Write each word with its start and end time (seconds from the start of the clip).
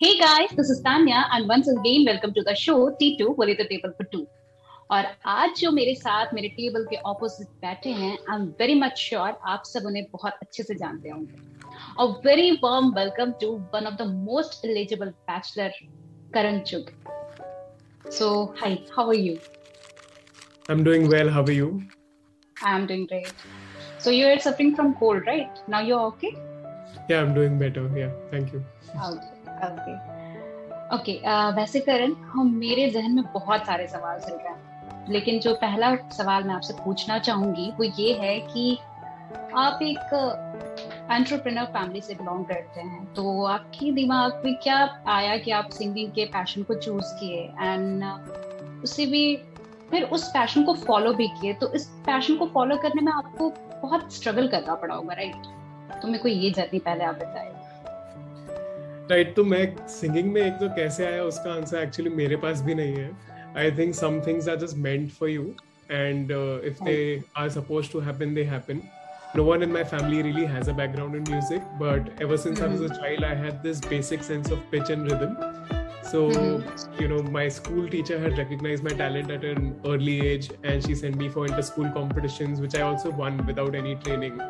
Hey 0.00 0.18
guys, 0.18 0.48
this 0.56 0.70
is 0.70 0.80
Tanya 0.80 1.26
and 1.30 1.46
once 1.46 1.68
again 1.68 2.06
welcome 2.06 2.32
to 2.32 2.42
the 2.42 2.54
show 2.54 2.96
T2 2.98 3.36
Worry 3.36 3.54
the 3.54 3.66
Table 3.68 3.92
for 3.96 4.04
Two. 4.12 4.20
और 4.90 5.06
आज 5.32 5.60
जो 5.60 5.70
मेरे 5.72 5.94
साथ 5.94 6.32
मेरे 6.34 6.48
टेबल 6.48 6.84
के 6.90 6.96
ऑपोजिट 7.10 7.48
बैठे 7.62 7.90
हैं 7.98 8.12
I 8.12 8.36
am 8.36 8.46
very 8.60 8.74
much 8.80 8.96
sure 8.98 9.36
आप 9.54 9.62
सब 9.66 9.86
उन्हें 9.86 10.04
बहुत 10.12 10.38
अच्छे 10.42 10.62
से 10.62 10.74
जानते 10.74 11.08
होंगे 11.08 11.42
a 11.98 12.04
very 12.26 12.50
warm 12.62 12.88
welcome 12.98 13.32
to 13.40 13.50
one 13.74 13.86
of 13.86 13.98
the 13.98 14.06
most 14.12 14.64
eligible 14.66 15.08
bachelor 15.30 15.74
Karan 16.34 16.60
Chugh 16.70 16.90
so 18.18 18.30
hi 18.60 18.78
how 18.96 19.08
are 19.08 19.18
you 19.18 19.34
I'm 20.68 20.86
doing 20.88 21.04
well. 21.12 21.32
How 21.36 21.42
are 21.42 21.58
you? 21.58 21.68
I'm 22.72 22.86
doing 22.92 23.04
great. 23.12 23.44
So 24.06 24.16
you're 24.16 24.38
suffering 24.46 24.72
from 24.80 24.94
cold, 25.02 25.28
right? 25.32 25.60
Now 25.74 25.82
you're 25.90 26.00
okay? 26.06 26.32
Yeah, 27.10 27.20
I'm 27.20 27.34
doing 27.40 27.60
better. 27.64 27.84
Yeah, 28.00 28.16
thank 28.32 28.56
you. 28.56 28.64
Okay. 29.10 29.33
Okay. 29.63 29.95
Okay. 30.91 31.17
Uh, 31.23 31.55
वैसे 31.55 31.79
करण 31.79 32.13
हम 32.13 32.53
मेरे 32.55 32.89
जहन 32.89 33.11
में 33.11 33.23
बहुत 33.33 33.65
सारे 33.65 33.87
सवाल 33.87 34.19
चल 34.19 34.33
रहे 34.33 34.47
हैं। 34.47 35.05
लेकिन 35.09 35.39
जो 35.39 35.53
पहला 35.53 35.95
सवाल 36.11 36.43
मैं 36.43 36.55
आपसे 36.55 36.73
पूछना 36.73 37.17
चाहूँगी 37.19 37.71
वो 37.71 37.83
ये 37.83 38.13
है 38.13 38.39
कि 38.39 38.77
आप 39.55 39.79
एक 39.81 40.13
एंटरप्रेन्योर 41.11 41.65
फैमिली 41.65 42.01
से 42.01 42.13
बिलोंग 42.13 42.45
करते 42.45 42.81
हैं। 42.81 43.13
तो 43.13 43.43
आपके 43.45 43.91
दिमाग 43.91 44.41
में 44.45 44.55
क्या 44.55 45.03
आया 45.07 45.37
कि 45.37 45.51
आप 45.51 45.69
सिंगिंग 45.69 46.11
के 46.11 46.25
पैशन 46.25 46.63
को 46.63 46.73
चूज़ 46.75 47.13
किए? 47.15 47.41
एंड 47.61 48.03
उसे 48.83 49.05
भी 49.05 49.35
फिर 49.91 50.03
उस 50.03 50.27
पैशन 50.27 50.63
को 50.63 50.73
फॉलो 50.73 51.13
भी 51.13 51.27
किए। 51.27 51.53
तो 51.53 51.73
इस 51.73 51.87
पैशन 52.05 52.35
को 52.35 52.45
फॉलो 52.45 52.77
करने 52.77 53.01
में 53.01 53.11
आपको 53.13 53.49
बहुत 53.81 54.13
स्ट्रगल 54.13 54.47
करना 54.47 54.75
पड़ा 54.75 54.95
होगा 54.95 55.13
राइट 55.13 56.01
तो 56.01 56.07
मेरे 56.07 56.19
को 56.19 56.27
ये 56.27 56.51
जर्नी 56.51 56.79
पहले 56.79 57.03
आप 57.03 57.15
बताए। 57.15 57.54
राइट 59.10 59.34
तो 59.36 59.44
मैं 59.44 59.64
सिंगिंग 59.88 60.32
में 60.32 60.40
एक 60.42 60.52
तो 60.60 60.68
कैसे 60.76 61.06
आया 61.06 61.24
उसका 61.24 61.52
आंसर 61.54 61.82
एक्चुअली 61.82 62.10
मेरे 62.14 62.36
पास 62.44 62.60
भी 62.62 62.74
नहीं 62.74 62.94
है 62.96 63.10
I 63.58 63.70
think 63.78 63.94
some 63.94 64.20
things 64.26 64.48
are 64.48 64.56
just 64.56 64.76
meant 64.88 65.10
for 65.10 65.28
you 65.28 65.42
and 65.90 66.30
if 66.64 66.82
they 66.82 66.98
are 67.36 67.48
suppose 67.58 67.92
to 67.92 68.00
happen 68.08 68.34
they 68.34 68.44
happen 68.54 68.82
no 69.34 69.42
one 69.44 69.62
in 69.62 69.72
my 69.72 69.82
family 69.84 70.22
really 70.22 70.44
has 70.44 70.66
a 70.66 70.72
background 70.78 71.14
in 71.14 71.22
music 71.32 71.66
but 71.78 72.08
ever 72.20 72.36
since 72.36 72.60
i 72.60 72.66
was 72.66 72.80
a 72.80 72.88
child 72.94 73.26
i 73.26 73.34
had 73.42 73.62
this 73.66 73.80
basic 73.80 74.24
sense 74.28 74.50
of 74.50 74.64
pitch 74.72 74.90
and 74.90 75.10
rhythm 75.10 75.36
so 76.02 76.22
you 76.98 77.06
know 77.06 77.22
my 77.36 77.46
school 77.48 77.88
teacher 77.88 78.18
had 78.18 78.36
recognized 78.36 78.82
my 78.82 78.90
talent 78.90 79.30
at 79.30 79.44
an 79.44 79.68
early 79.86 80.16
age 80.32 80.50
and 80.64 80.84
she 80.84 80.96
sent 80.96 81.14
me 81.14 81.28
for 81.28 81.46
inter 81.46 81.62
school 81.62 81.88
competitions 81.98 82.60
which 82.60 82.74
i 82.74 82.80
also 82.80 83.10
won 83.10 83.38
without 83.46 83.76
any 83.76 83.94
training 84.06 84.40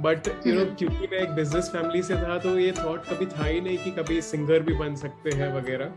But 0.00 0.28
you 0.46 0.54
know 0.54 0.64
क्योंकि 0.74 1.06
मैं 1.10 1.18
एक 1.18 1.30
business 1.34 1.68
family 1.72 2.02
से 2.02 2.16
था 2.22 2.38
तो 2.38 2.58
ये 2.58 2.72
thought 2.78 3.06
कभी 3.06 3.26
था 3.26 3.44
ही 3.44 3.60
नहीं 3.60 3.78
कि 3.78 3.90
कभी 3.98 4.20
सिंगर 4.22 4.62
भी 4.68 4.74
बन 4.74 4.94
सकते 4.96 5.36
हैं 5.36 5.52
वगैरह 5.54 5.92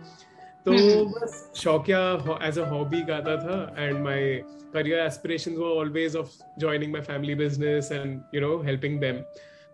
तो 0.65 0.73
बस 1.11 1.51
शौकिया 1.57 1.99
एज 2.47 2.59
अ 2.59 2.65
हॉबी 2.71 3.01
गाता 3.03 3.35
था 3.43 3.59
and 3.77 3.99
my 4.03 4.35
career 4.73 4.99
aspirations 4.99 5.57
were 5.57 5.77
always 5.77 6.15
of 6.15 6.37
joining 6.59 6.91
my 6.93 7.01
family 7.01 7.35
business 7.35 7.91
and 7.91 8.21
you 8.35 8.41
know 8.41 8.57
helping 8.65 8.99
them 9.01 9.21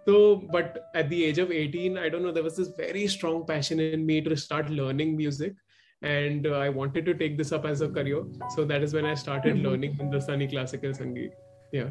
तो 0.07 0.19
but 0.53 0.77
at 0.95 1.09
the 1.09 1.13
age 1.13 1.39
of 1.41 1.49
18 1.49 1.97
I 1.97 2.09
don't 2.09 2.23
know 2.23 2.31
there 2.31 2.43
was 2.43 2.59
this 2.59 2.67
very 2.79 3.07
strong 3.15 3.41
passion 3.47 3.79
in 3.81 4.05
me 4.05 4.19
to 4.21 4.35
start 4.45 4.69
learning 4.71 5.15
music 5.17 5.55
and 6.01 6.45
uh, 6.45 6.57
I 6.57 6.69
wanted 6.69 7.05
to 7.05 7.13
take 7.13 7.37
this 7.37 7.51
up 7.51 7.65
as 7.65 7.81
a 7.81 7.89
career. 7.89 8.23
So 8.55 8.65
that 8.65 8.83
is 8.83 8.93
when 8.93 9.05
I 9.05 9.15
started 9.15 9.55
mm-hmm. 9.55 9.65
learning 9.65 9.95
Hindustani 9.95 10.47
classical 10.47 10.91
Sangeet. 10.91 11.31
Yeah. 11.71 11.89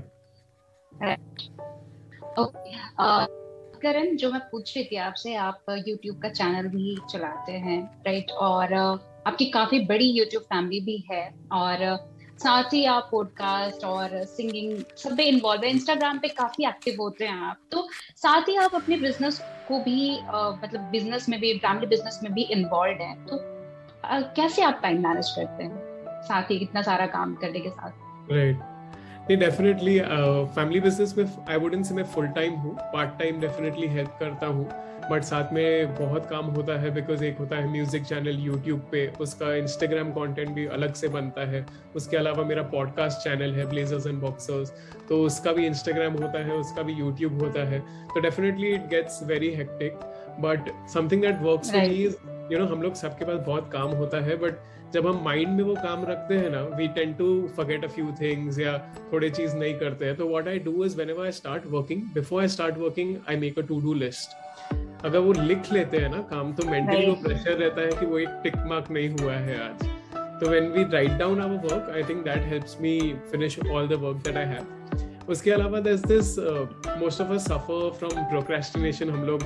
Right. 0.92 1.50
Uh, 2.38 3.26
Karan 3.82 4.16
जो 4.16 4.32
मैं 4.32 4.40
पूछ 4.40 4.76
रही 4.76 4.84
थी 4.84 4.96
आपसे 4.96 5.34
आप 5.34 5.60
YouTube 5.70 6.22
का 6.22 6.28
channel 6.28 6.68
भी 6.68 6.98
चलाते 7.12 7.52
हैं 7.52 8.02
राइट 8.06 8.30
और 8.30 8.74
आपकी 9.26 9.44
काफ़ी 9.44 9.80
बड़ी 9.80 10.20
YouTube 10.20 10.42
फैमिली 10.42 10.80
भी 10.80 11.04
है 11.12 11.34
और 11.52 12.10
साथ 12.38 12.64
ही 12.64 12.84
आप 12.84 13.08
पॉडकास्ट 13.12 13.84
और 13.84 14.24
सिंगिंग 14.24 14.84
सब 14.96 15.12
में 15.12 15.24
इन्वॉल्व 15.24 15.62
है। 15.62 15.70
इंस्टाग्राम 15.70 16.18
पे 16.18 16.28
काफ़ी 16.28 16.66
एक्टिव 16.66 16.96
होते 17.00 17.24
हैं 17.24 17.40
आप। 17.40 17.56
तो 17.72 17.88
साथ 18.16 18.48
ही 18.48 18.56
आप 18.56 18.74
अपने 18.74 18.96
बिज़नेस 18.96 19.42
को 19.68 19.78
भी 19.78 20.20
मतलब 20.62 20.80
बिज़नेस 20.80 21.28
में 21.28 21.40
भी 21.40 21.58
फैमिली 21.58 21.86
बिज़नेस 21.86 22.20
में 22.22 22.34
भी 22.34 22.42
इन्वॉल्व 22.42 23.02
हैं। 23.02 23.26
तो 23.26 23.38
कैसे 24.06 24.62
आप 24.62 24.80
टाइम 24.82 25.08
मैनेज 25.08 25.30
करते 25.30 25.64
हैं? 25.64 25.76
साथ 26.22 26.42
ही 26.42 26.56
इतना 26.56 26.82
सारा 26.82 27.06
काम 27.06 27.34
करने 27.34 27.60
के 27.60 27.70
साथ। 27.70 27.90
Right 28.32 28.56
right. 28.56 28.75
नहीं 29.28 29.38
डेफिनेटली 29.38 29.98
फैमिली 30.54 30.80
बिज़नेस 30.80 31.14
में 31.18 31.24
आई 31.50 31.56
वुडन 31.56 31.82
से 31.82 31.94
मैं 31.94 32.02
फुल 32.10 32.26
टाइम 32.34 32.52
हूँ 32.56 32.74
पार्ट 32.92 33.18
टाइम 33.18 33.40
डेफिनेटली 33.40 33.86
हेल्प 33.86 34.16
करता 34.20 34.46
हूँ 34.46 34.68
बट 35.10 35.22
साथ 35.22 35.52
में 35.52 35.94
बहुत 35.94 36.26
काम 36.30 36.46
होता 36.50 36.78
है 36.80 36.90
बिकॉज़ 36.90 37.24
एक 37.24 37.38
होता 37.38 37.56
है 37.56 37.70
म्यूज़िक 37.72 38.04
चैनल 38.04 38.38
यूट्यूब 38.40 38.86
पे 38.92 39.06
उसका 39.20 39.54
इंस्टाग्राम 39.54 40.10
कंटेंट 40.12 40.50
भी 40.50 40.66
अलग 40.76 40.94
से 40.94 41.08
बनता 41.08 41.48
है 41.50 41.64
उसके 41.96 42.16
अलावा 42.16 42.44
मेरा 42.44 42.62
पॉडकास्ट 42.72 43.24
चैनल 43.24 43.54
है 43.54 43.68
ब्लेजर्स 43.70 44.06
एंड 44.06 44.20
बॉक्सर्स 44.20 44.72
तो 45.08 45.20
उसका 45.24 45.52
भी 45.52 45.66
इंस्टाग्राम 45.66 46.22
होता 46.22 46.44
है 46.46 46.54
उसका 46.54 46.82
भी 46.82 46.92
यूट्यूब 46.92 47.42
होता 47.42 47.64
है 47.68 47.80
तो 48.14 48.20
definitely 48.20 48.72
it 48.74 48.88
gets 48.90 49.20
very 49.26 49.50
hectic 49.54 49.98
but 50.40 50.72
something 50.94 51.22
that 51.22 51.42
works 51.42 51.72
for 51.72 51.80
me 51.82 52.04
is 52.04 52.16
you 52.52 52.58
know 52.58 52.66
हम 52.66 52.82
लोग 52.82 52.94
सबके 52.94 53.24
पास 53.24 53.46
बहुत 53.46 53.70
काम 53.72 53.96
होता 53.96 54.24
है 54.24 54.36
बट 54.36 54.75
जब 54.94 55.06
हम 55.06 55.20
माइंड 55.24 55.48
में 55.48 55.62
वो 55.64 55.74
काम 55.74 56.04
रखते 56.06 56.36
हैं 56.38 56.50
ना 56.50 56.60
we 56.76 56.88
tend 56.96 57.12
to 57.14 57.26
forget 57.56 57.84
a 57.84 57.88
few 57.88 58.12
things 58.20 58.58
या 58.58 58.76
थोड़े 59.12 59.30
चीज़ 59.30 59.56
नहीं 59.56 59.74
करते 59.78 60.04
हैं। 60.04 60.16
तो 60.16 60.28
what 60.28 60.48
I 60.48 60.58
do 60.58 60.84
is 60.84 60.96
whenever 60.96 61.24
I 61.24 61.32
start 61.32 61.66
working 61.70 62.02
before 62.14 62.40
I 62.40 62.48
start 62.48 62.78
working 62.78 63.16
I 63.28 63.36
make 63.36 63.58
a 63.58 63.62
to 63.62 63.80
do 63.80 63.94
list 63.94 64.36
अगर 65.04 65.18
वो 65.18 65.32
लिख 65.32 65.72
लेते 65.72 65.96
हैं 65.96 66.10
ना 66.10 66.20
काम 66.30 66.52
तो 66.52 66.68
मेंटली 66.70 67.06
वो 67.06 67.14
प्रेशर 67.24 67.58
रहता 67.58 67.82
है 67.82 68.00
कि 68.00 68.06
वो 68.06 68.18
एक 68.18 68.40
टिक 68.42 68.56
मार्क 68.66 68.90
नहीं 68.90 69.08
हुआ 69.20 69.32
है 69.32 69.58
आज। 69.60 69.84
तो 70.40 70.50
when 70.50 70.70
we 70.72 70.84
write 70.92 71.18
down 71.18 71.40
our 71.40 71.66
work 71.66 71.90
I 71.94 72.02
think 72.02 72.24
that 72.24 72.46
helps 72.52 72.76
me 72.80 72.98
finish 73.30 73.58
all 73.60 73.88
the 73.88 74.00
work 74.02 74.16
that 74.24 74.36
I 74.36 74.46
have 74.46 74.74
उसके 75.28 75.50
अलावा 75.50 75.80
thus 75.80 76.00
this 76.06 76.38
most 77.00 77.20
of 77.20 77.32
us 77.32 77.44
suffer 77.44 77.90
from 77.98 78.24
procrastination 78.30 79.10
हम 79.10 79.24
लोग 79.24 79.42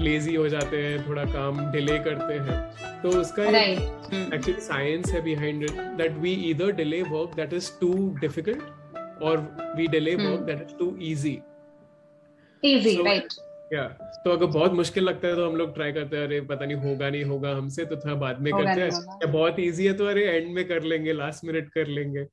लेजी 0.00 0.34
हो 0.34 0.48
जाते 0.48 0.82
हैं 0.84 1.08
थोड़ा 1.08 1.24
काम 1.32 1.60
डिले 1.72 1.98
करते 2.04 2.34
हैं। 2.46 3.02
तो 3.02 3.08
उसका 3.20 3.44
एक्चुअली 3.44 4.60
साइंस 4.60 5.12
है 5.12 5.20
behind 5.22 5.62
it 5.64 5.80
that 5.98 6.16
we 6.22 6.32
either 6.50 6.72
delay 6.72 7.02
work 7.02 7.34
that 7.36 7.52
is 7.52 7.70
too 7.80 7.92
difficult 8.20 9.22
और 9.22 9.38
we 9.76 9.86
delay 9.88 10.14
work 10.16 10.40
that 10.46 10.62
is 10.62 10.76
too 10.78 10.96
easy 11.10 11.38
easy 12.62 12.96
right 13.02 13.32
या 13.72 13.82
तो 14.24 14.30
अगर 14.30 14.46
बहुत 14.46 14.72
मुश्किल 14.72 15.04
लगता 15.04 15.28
है 15.28 15.34
तो 15.34 15.48
हम 15.50 15.56
लोग 15.56 15.74
ट्राई 15.74 15.92
करते 15.92 16.16
हैं 16.16 16.24
अरे 16.26 16.40
पता 16.40 16.66
नहीं 16.66 16.76
होगा 16.76 17.10
नहीं 17.10 17.24
होगा 17.24 17.54
हमसे 17.56 17.84
तो 17.84 17.96
थोड़ा 17.96 18.14
बाद 18.14 18.40
में 18.42 18.52
करते 18.52 18.80
हैं। 18.80 18.90
या 19.22 19.32
बहुत 19.32 19.58
इजी 19.60 19.86
है 19.86 19.92
तो 19.92 20.06
अरे 20.06 20.24
एंड 20.26 20.54
में 20.54 20.64
कर 20.68 20.82
लेंगे 20.82 21.12
लास्ट 21.12 21.44
मिनट 21.44 21.68
कर 21.68 21.86
लेंगे। 21.86 22.26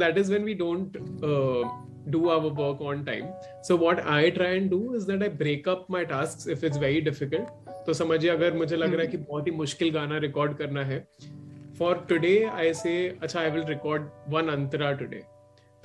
That 0.00 0.18
is 0.18 0.30
when 0.32 0.44
we 0.48 0.52
don't 0.58 0.94
uh, 1.28 1.64
do 2.12 2.20
our 2.34 2.50
work 2.58 2.78
on 2.90 3.00
time. 3.08 3.26
So 3.68 3.76
what 3.76 3.98
i 4.12 4.30
try 4.30 4.46
and 4.58 4.70
do 4.70 4.78
is 4.98 5.06
that 5.08 5.24
i 5.24 5.28
break 5.42 5.66
up 5.72 5.82
my 5.94 6.04
tasks 6.12 6.46
if 6.54 6.64
it's 6.68 6.80
very 6.84 7.02
difficult. 7.08 7.50
तो 7.86 7.92
समझिए 7.92 8.30
अगर 8.30 8.52
मुझे 8.52 8.76
लग 8.76 8.92
रहा 8.92 9.00
है 9.00 9.06
कि 9.06 9.16
बहुत 9.16 9.46
ही 9.46 9.52
मुश्किल 9.52 9.90
गाना 9.90 10.18
रिकॉर्ड 10.18 10.56
करना 10.56 10.84
है। 10.84 10.98
फॉर 11.78 12.06
टुडे 12.08 12.32
आई 12.52 12.72
से 12.74 12.94
अच्छा 13.22 13.40
I 13.40 13.50
will 13.50 13.64
record 13.64 14.02
one 14.28 14.48
antara 14.48 14.92
today 14.92 15.22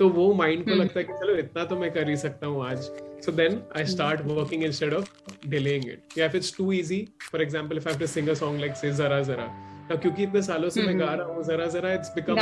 तो 0.00 0.08
वो 0.08 0.32
माइंड 0.34 0.64
को 0.64 0.74
लगता 0.74 0.98
है 1.00 1.04
कि 1.04 1.12
चलो 1.12 1.34
इतना 1.36 1.64
तो 1.64 1.76
मैं 1.76 1.90
कर 1.90 2.08
ही 2.08 2.16
सकता 2.16 2.46
हूँ 2.46 2.64
आज। 2.66 2.78
So 3.24 3.32
then 3.32 3.60
I 3.76 3.84
start 3.86 4.20
working 4.26 4.62
instead 4.64 4.94
of 4.94 5.08
delaying 5.48 5.84
it 5.86 6.18
या 6.18 6.26
if 6.26 6.36
it's 6.36 6.56
too 6.56 6.70
easy 6.72 7.06
for 7.22 7.42
example 7.42 7.76
if 7.76 7.88
I 7.88 7.92
have 7.92 8.00
to 8.00 8.06
sing 8.06 8.28
a 8.28 8.34
song 8.34 8.60
like 8.60 8.76
say 8.76 8.92
जरा 8.92 9.20
जरा 9.22 9.46
क्योंकि 9.92 10.22
इतने 10.22 10.42
सालों 10.42 10.68
से 10.68 10.82
मैं 10.82 10.98
गा 11.00 11.12
रहा 11.14 11.26
हूँ 11.26 11.44
जरा 11.44 11.66
जरा 11.66 11.92
it's 11.92 12.12
become 12.14 12.36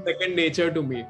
second 0.00 0.36
nature 0.36 0.70
to 0.70 0.82
me 0.82 1.02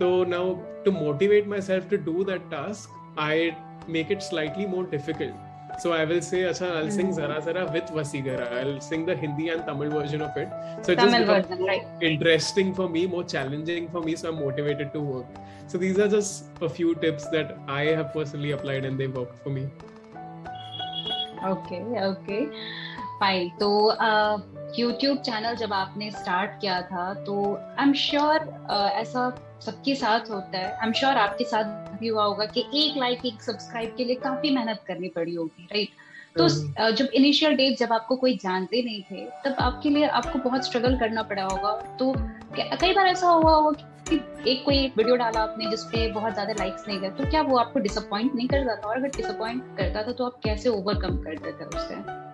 तो 0.00 0.12
now 0.24 0.54
to 0.84 0.90
motivate 0.92 1.48
myself 1.60 1.90
to 1.90 1.96
do 2.12 2.24
that 2.24 2.50
task 2.50 3.16
I 3.20 3.50
make 3.88 4.12
it 4.12 4.20
slightly 4.22 4.66
more 4.66 4.88
difficult 4.90 5.49
So 5.78 5.92
I 5.92 6.04
will 6.04 6.20
say, 6.20 6.40
Acha, 6.42 6.70
I'll 6.76 6.90
sing 6.90 7.12
Zara 7.12 7.40
Zara 7.42 7.70
with 7.72 7.84
Vasigara. 7.84 8.52
I'll 8.52 8.80
sing 8.80 9.06
the 9.06 9.14
Hindi 9.14 9.48
and 9.48 9.64
Tamil 9.64 9.90
version 9.90 10.22
of 10.22 10.36
it. 10.36 10.48
So 10.82 10.92
it 10.92 10.98
just 10.98 11.16
becomes 11.16 11.60
right. 11.60 11.86
interesting 12.00 12.74
for 12.74 12.88
me, 12.88 13.06
more 13.06 13.24
challenging 13.24 13.88
for 13.88 14.00
me. 14.00 14.16
So 14.16 14.28
I'm 14.28 14.40
motivated 14.40 14.92
to 14.92 15.00
work. 15.00 15.26
So 15.66 15.78
these 15.78 15.98
are 15.98 16.08
just 16.08 16.46
a 16.60 16.68
few 16.68 16.94
tips 16.96 17.28
that 17.28 17.58
I 17.68 17.84
have 17.86 18.12
personally 18.12 18.50
applied 18.52 18.84
and 18.84 18.98
they 18.98 19.06
work 19.06 19.42
for 19.42 19.50
me. 19.50 19.68
Okay, 21.44 21.80
okay. 21.80 22.48
Fine. 23.18 23.52
So 23.58 23.90
uh, 23.90 24.40
YouTube 24.78 25.18
channel 25.18 25.54
जब 25.56 25.72
आपने 25.72 26.10
start 26.10 26.60
किया 26.60 26.80
था 26.82 27.12
तो 27.24 27.54
I 27.54 27.84
am 27.84 27.92
sure 27.92 28.48
ऐसा 28.72 29.30
सबके 29.64 29.94
साथ 29.94 30.30
होता 30.30 30.58
है। 30.58 30.72
आई 30.72 30.86
एम 30.86 30.92
श्योर 30.92 31.16
आपके 31.18 31.44
साथ 31.44 31.98
भी 32.00 32.08
हुआ 32.08 32.24
होगा 32.24 32.44
कि 32.46 32.60
एक 32.74 32.96
लाइक 32.98 33.26
एक 33.26 33.42
सब्सक्राइब 33.42 33.94
के 33.96 34.04
लिए 34.04 34.14
काफ़ी 34.22 34.50
मेहनत 34.50 34.80
करनी 34.86 35.08
पड़ी 35.08 35.34
होगी 35.34 35.68
राइट 35.72 35.88
तो 36.36 36.48
uh, 36.48 36.90
जब 36.90 37.08
इनिशियल 37.14 37.54
डेट 37.56 37.78
जब 37.78 37.92
आपको 37.92 38.16
कोई 38.16 38.36
जानते 38.36 38.82
नहीं 38.82 39.02
थे 39.02 39.24
तब 39.44 39.56
आपके 39.60 39.90
लिए 39.90 40.06
आपको 40.08 40.38
बहुत 40.38 40.64
स्ट्रगल 40.66 40.98
करना 40.98 41.22
पड़ा 41.22 41.42
होगा। 41.42 41.72
तो 41.98 42.12
कई 42.56 42.92
बार 42.92 43.06
ऐसा 43.06 43.26
हुआ 43.26 43.54
होगा 43.54 43.70
कि 44.10 44.16
एक 44.50 44.64
कोई 44.64 44.78
एक 44.78 44.96
वीडियो 44.96 45.16
डाला 45.16 45.40
आपने 45.40 45.70
जिसपे 45.70 46.06
बहुत 46.12 46.32
ज़्यादा 46.32 46.52
लाइक्स 46.58 46.88
नहीं 46.88 47.00
गए 47.00 47.10
तो 47.10 47.30
क्या 47.30 47.42
वो 47.42 47.56
आपको 47.58 47.80
डिसअपॉइंट 47.80 48.34
नहीं 48.34 48.48
करता 48.48 48.76
था? 48.76 48.88
और 48.88 48.96
अगर 48.96 49.16
डिसअपॉइंट 49.16 49.76
करता 49.78 50.02
था 50.02 50.12
तो 50.12 50.26
आप 50.26 50.40
कैसे 50.44 50.68
ओवरकम 50.68 51.16
करते 51.22 51.52
थे 51.52 51.64
उससे? 51.66 52.29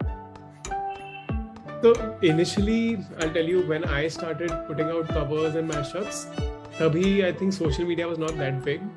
तो 1.82 1.92
initially 2.26 2.94
I 3.22 3.30
tell 3.32 3.48
you 3.50 3.62
when 3.62 3.84
I 3.84 4.08
started 4.10 4.50
putting 4.68 4.90
out 4.90 5.08
covers 5.08 5.56
and 5.56 5.66
mashups 5.68 6.24
तभी 6.78 7.20
I 7.20 7.32
think 7.40 7.52
social 7.52 7.84
media 7.84 8.06
was 8.06 8.18
not 8.18 8.38
that 8.38 8.62
big 8.64 8.88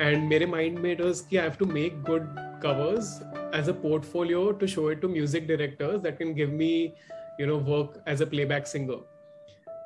and 0.00 0.28
मेरे 0.28 0.46
माइंड 0.46 0.78
में 0.78 0.90
इट 0.92 1.00
वाज 1.00 1.20
कि 1.30 1.36
I 1.36 1.42
have 1.42 1.56
to 1.58 1.66
make 1.66 2.02
good 2.08 2.34
covers 2.62 3.12
as 3.58 3.68
a 3.68 3.72
portfolio 3.82 4.50
to 4.60 4.66
show 4.66 4.90
it 4.90 5.00
to 5.00 5.08
music 5.08 5.46
directors 5.48 6.00
that 6.02 6.18
can 6.18 6.34
give 6.34 6.52
me 6.54 6.72
you 7.40 7.46
know 7.46 7.58
work 7.70 8.02
as 8.08 8.22
a 8.22 8.26
playback 8.30 8.66
singer 8.66 9.04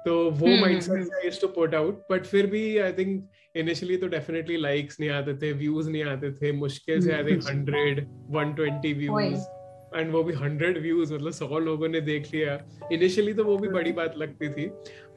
तो 0.06 0.18
वो 0.32 0.56
mindset 0.60 1.14
I 1.14 1.24
used 1.24 1.40
to 1.40 1.48
put 1.54 1.74
out 1.74 2.02
but 2.10 2.26
फिर 2.26 2.46
भी 2.56 2.66
I 2.78 2.92
think 2.98 3.22
initially 3.56 3.96
तो 3.96 4.06
definitely 4.08 4.56
likes 4.56 5.00
नहीं 5.00 5.10
आते 5.10 5.36
थे 5.38 5.52
views 5.54 5.90
नहीं 5.90 6.04
आते 6.08 6.32
थे 6.32 6.52
मुश्किल 6.58 7.00
से 7.00 7.12
I 7.12 7.24
think 7.24 7.42
100 7.42 8.04
120 8.34 8.94
views 8.94 9.12
oh, 9.12 9.30
yeah. 9.30 9.59
And 9.96 10.10
वो 10.12 10.22
भी 10.22 10.32
हंड्रेड 10.34 10.78
व्यूज़ 10.82 11.14
मतलब 11.14 11.32
सौ 11.32 11.58
लोगों 11.58 11.88
ने 11.88 12.00
देख 12.00 12.32
लिया 12.34 12.58
इनिशियली 12.92 13.32
तो 13.34 13.44
वो 13.44 13.56
भी 13.58 13.68
बड़ी 13.68 13.92
बात 13.92 14.18
लगती 14.18 14.48
थी 14.48 14.66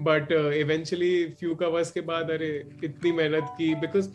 बट 0.01 0.31
इवेंचुअली 0.31 1.13
फ्यू 1.39 1.55
कवर्स 1.55 1.91
के 1.91 2.01
बाद 2.13 2.31
अरे 2.31 2.55
इतनी 2.83 3.11
मेहनत 3.11 3.55
की 3.57 3.73
because 3.75 4.09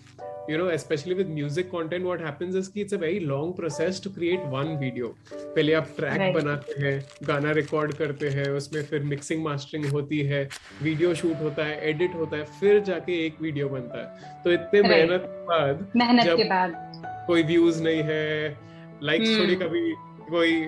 you 0.49 0.56
know 0.56 0.69
especially 0.69 1.14
with 1.14 1.28
music 1.28 1.70
content 1.70 2.05
what 2.05 2.20
happens 2.20 2.55
is 2.55 2.69
कि 2.69 2.84
it's 2.84 2.94
a 2.94 2.99
very 2.99 3.20
long 3.22 3.52
process 3.52 4.00
to 4.00 4.12
create 4.12 4.46
one 4.55 4.70
video 4.82 5.10
पहले 5.32 5.72
आप 5.75 5.88
ट्रैक 5.96 6.19
right. 6.19 6.34
बनाते 6.34 6.81
हैं 6.81 7.26
गाना 7.28 7.52
रिकॉर्ड 7.58 7.94
करते 7.94 8.28
हैं 8.37 8.49
उसमें 8.52 8.82
फिर 8.84 9.02
मिक्सिंग 9.11 9.44
मास्टरिंग 9.44 9.84
होती 9.93 10.20
है 10.31 10.43
वीडियो 10.82 11.14
शूट 11.14 11.43
होता 11.43 11.64
है 11.64 11.78
एडिट 11.90 12.14
होता 12.14 12.37
है 12.37 12.44
फिर 12.61 12.81
जाके 12.84 13.25
एक 13.26 13.43
वीडियो 13.43 13.69
बनता 13.69 14.00
है 14.00 14.43
तो 14.44 14.52
इतने 14.52 14.81
right. 14.81 14.90
मेहनत 14.90 15.22
के 15.26 15.44
बाद 15.46 15.87
मेहनत 15.96 16.37
के 16.37 16.49
बाद 16.49 17.25
कोई 17.26 17.43
व्यूज़ 17.52 17.82
नहीं 17.82 18.02
है 18.02 18.56
लाइक्स 19.02 19.28
hmm. 19.28 19.40
थोड़ी 19.40 19.56
कभी 19.56 19.94
कोई 20.30 20.60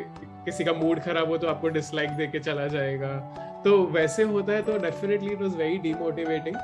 किसी 0.44 0.64
का 0.64 0.72
मूड 0.72 1.00
खराब 1.00 1.28
हो 1.30 1.38
तो 1.38 1.48
आपको 1.48 1.68
डिसलाइक 1.68 2.10
दे 2.10 2.26
के 2.26 2.38
चला 2.40 2.66
जाएगा। 2.66 3.16
तो 3.64 3.82
वैसे 3.94 4.22
होता 4.22 4.52
है 4.52 4.62
तो 4.62 4.76
definitely 4.78 5.32
it 5.32 5.40
was 5.40 5.56
very 5.56 5.78
demotivating 5.78 6.56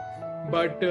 but 0.52 0.84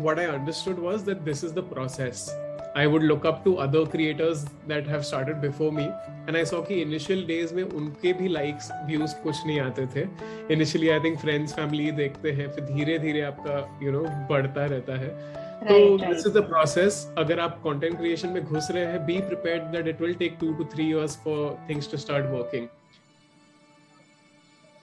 what 0.00 0.18
I 0.18 0.26
understood 0.26 0.78
was 0.78 1.04
that 1.06 1.18
this 1.28 1.44
is 1.44 1.54
the 1.54 1.58
process 1.72 2.28
I 2.76 2.86
would 2.86 3.02
look 3.02 3.26
up 3.26 3.40
to 3.44 3.52
other 3.64 3.84
creators 3.90 4.42
that 4.68 4.88
have 4.88 5.02
started 5.02 5.36
before 5.36 5.70
me 5.72 5.84
and 6.28 6.36
I 6.36 6.44
saw 6.44 6.60
कि 6.62 6.80
initial 6.82 7.24
days 7.26 7.54
में 7.54 7.62
उनके 7.62 8.12
भी 8.12 8.28
likes 8.28 8.70
views 8.86 9.14
कुछ 9.22 9.46
नहीं 9.46 9.60
आते 9.60 9.86
थे। 9.86 10.06
Initially 10.54 10.88
I 10.88 11.00
think 11.00 11.18
friends 11.18 11.54
family 11.54 11.90
देखते 12.02 12.30
हैं 12.32 12.50
फिर 12.52 12.64
धीरे 12.64 12.98
धीरे 12.98 13.20
आपका 13.22 13.58
यू 13.82 13.90
you 13.90 13.98
नो 13.98 14.04
know, 14.04 14.18
बढ़ता 14.30 14.64
रहता 14.64 14.98
है। 14.98 15.10
तो 15.58 15.96
दिस 15.98 16.26
इज़ 16.26 16.32
द 16.32 16.42
प्रोसेस 16.48 16.96
अगर 17.18 17.40
आप 17.40 17.60
कंटेंट 17.64 17.96
क्रिएशन 17.98 18.28
में 18.28 18.44
घुस 18.44 18.70
रहे 18.70 18.84
हैं 18.84 19.04
be 19.06 19.18
prepared 19.28 19.62
that 19.72 19.88
it 19.88 20.00
will 20.00 20.14
take 20.14 20.38
2 20.38 20.56
to 20.58 20.64
3 20.72 20.80
years 20.80 21.16
for 21.18 21.66
things 21.68 21.90
to 21.90 21.96
start 21.96 22.26
working 22.26 22.66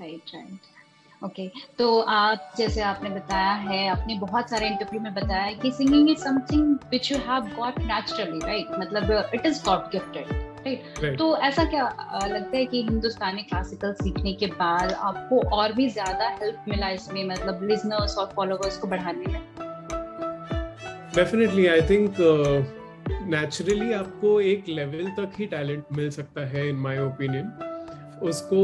right 0.02 0.36
right 0.36 0.72
okay 1.22 1.48
तो 1.78 2.00
आप 2.12 2.54
जैसे 2.58 2.82
आपने 2.82 3.10
बताया 3.10 3.52
है 3.60 3.88
आपने 3.88 4.18
बहुत 4.20 4.50
सारे 4.50 4.68
इंटरव्यू 4.68 5.02
में 5.02 5.14
बताया 5.14 5.52
कि 5.54 5.72
singing 5.72 6.10
is 6.10 6.24
something 6.24 6.96
you 7.12 7.18
have 7.28 7.56
got 7.56 7.80
naturally 7.82 8.40
right 8.40 8.72
मतलब 8.80 9.12
it 9.34 9.46
is 9.46 9.64
got 9.66 9.92
gifted 9.92 10.32
right 10.68 11.18
तो 11.20 11.36
ऐसा 11.38 11.64
क्या 11.64 11.84
लगता 12.28 12.58
है 12.58 12.66
कि 12.66 12.82
हिंदुस्तानी 12.84 13.44
क्लासिकल 13.44 13.94
सीखने 13.94 14.34
के 14.34 14.48
बाद 14.56 14.92
आपको 14.92 15.42
और 15.58 15.74
भी 15.74 15.90
ज़्यादा 15.90 16.30
हेल्प 16.42 16.66
मिला 16.68 16.90
इसमें 16.90 17.24
मतलब 17.24 17.64
लिजनर्स 17.64 18.18
और 18.18 18.32
फॉलोअर्स 18.36 18.78
को 18.78 18.88
बढ़ाने 18.88 19.32
में? 19.34 19.73
डेफिनेटली 21.16 21.66
आई 21.68 21.82
थिंक 21.82 22.16
नेचुरली 23.30 23.92
आपको 23.94 24.30
एक 24.42 24.70
लेवल 24.70 25.08
तक 25.18 25.34
ही 25.40 25.46
टैलेंट 25.46 25.84
मिल 25.94 26.10
सकता 26.10 26.46
है 26.46 26.68
इन 26.70 26.76
माय 26.76 27.00
ओपिनियन 27.00 28.20
उसको, 28.24 28.62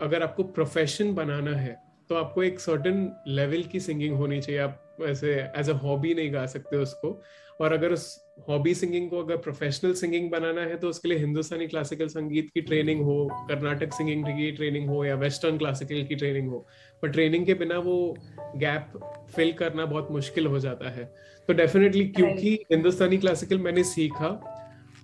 अगर 0.00 0.22
आपको 0.22 0.42
प्रोफेशन 0.42 1.12
बनाना 1.14 1.56
है 1.56 1.76
तो 2.10 2.14
आपको 2.14 2.42
एक 2.42 2.60
सर्टन 2.60 3.08
लेवल 3.28 3.62
की 3.62 3.80
सिंगिंग 3.80 4.16
होनी 4.16 4.40
चाहिए। 4.40 4.60
आप 4.60 4.96
ऐसे 5.02 5.34
एज 5.56 5.70
अ 5.70 5.74
हॉबी 5.74 6.14
नहीं 6.14 6.32
गा 6.34 6.46
सकते 6.46 6.76
उसको। 6.76 7.22
और 7.60 7.72
अगर 7.72 7.92
उस 7.92 8.21
हॉबी 8.38 8.74
सिंगिंग 8.74 9.08
को 9.10 9.18
अगर 9.18 9.36
प्रोफेशनल 9.36 9.92
सिंगिंग 9.92 10.30
बनाना 10.30 10.60
है 10.60 10.76
तो 10.76 10.88
उसके 10.88 11.08
लिए 11.08 11.18
हिंदुस्तानी 11.18 11.66
क्लासिकल 11.66 12.06
संगीत 12.08 12.48
की 12.54 12.60
ट्रेनिंग 12.60 13.02
हो 13.02 13.46
कर्नाटक 13.48 13.92
सिंगिंग 13.94 14.24
की 14.26 14.50
ट्रेनिंग 14.52 14.88
हो 14.88 15.04
या 15.04 15.14
वेस्टर्न 15.14 15.58
क्लासिकल 15.58 16.02
की 16.04 16.14
ट्रेनिंग 16.14 16.48
हो। 16.50 16.58
पर 17.02 17.08
ट्रेनिंग 17.08 17.46
के 17.46 17.54
बिना 17.54 17.78
वो 17.78 18.16
गैप 18.56 18.98
फिल 19.36 19.52
करना 19.52 19.84
बहुत 19.84 20.10
मुश्किल 20.10 20.46
हो 20.46 20.58
जाता 20.58 20.90
है। 20.90 21.04
तो 21.48 21.52
डेफिनेटली 21.52 22.04
क्योंकि 22.08 22.54
हिंदुस्तानी 22.72 23.18
क्लासिकल 23.18 23.58
मैंने 23.58 23.84
सीखा 23.84 24.30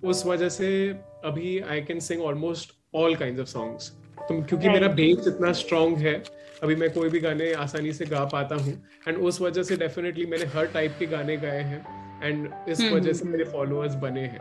उस 0.03 0.25
वजह 0.25 0.49
से 0.49 0.67
अभी 1.25 1.59
I 1.59 1.81
can 1.81 1.99
sing 1.99 2.21
almost 2.21 2.73
all 2.95 3.15
kind 3.15 3.39
of 3.39 3.47
songs 3.47 3.89
तो 4.19 4.41
क्योंकि 4.41 4.69
मेरा 4.69 4.87
बेस 4.87 5.27
इतना 5.27 5.51
स्ट्रांग 5.51 5.97
है 5.97 6.13
अभी 6.63 6.75
मैं 6.75 6.89
कोई 6.89 7.09
भी 7.09 7.19
गाने 7.19 7.51
आसानी 7.53 7.93
से 7.93 8.05
गा 8.05 8.23
पाता 8.25 8.55
हूँ। 8.55 8.73
एंड 9.07 9.17
उस 9.17 9.41
वजह 9.41 9.63
से 9.63 9.77
डेफिनेटली 9.77 10.25
मैंने 10.25 10.45
हर 10.45 10.65
टाइप 10.65 10.95
के 10.99 11.05
गाने 11.05 11.37
गाए 11.37 11.61
हैं। 11.63 11.98
एंड 12.23 12.49
इस 12.69 12.81
हम्म, 12.81 12.95
वजह 12.95 13.13
से 13.13 13.23
हम्म, 13.23 13.31
मेरे 13.31 13.43
फॉलोअर्स। 13.43 13.95
बने 13.95 14.21
हैं। 14.21 14.39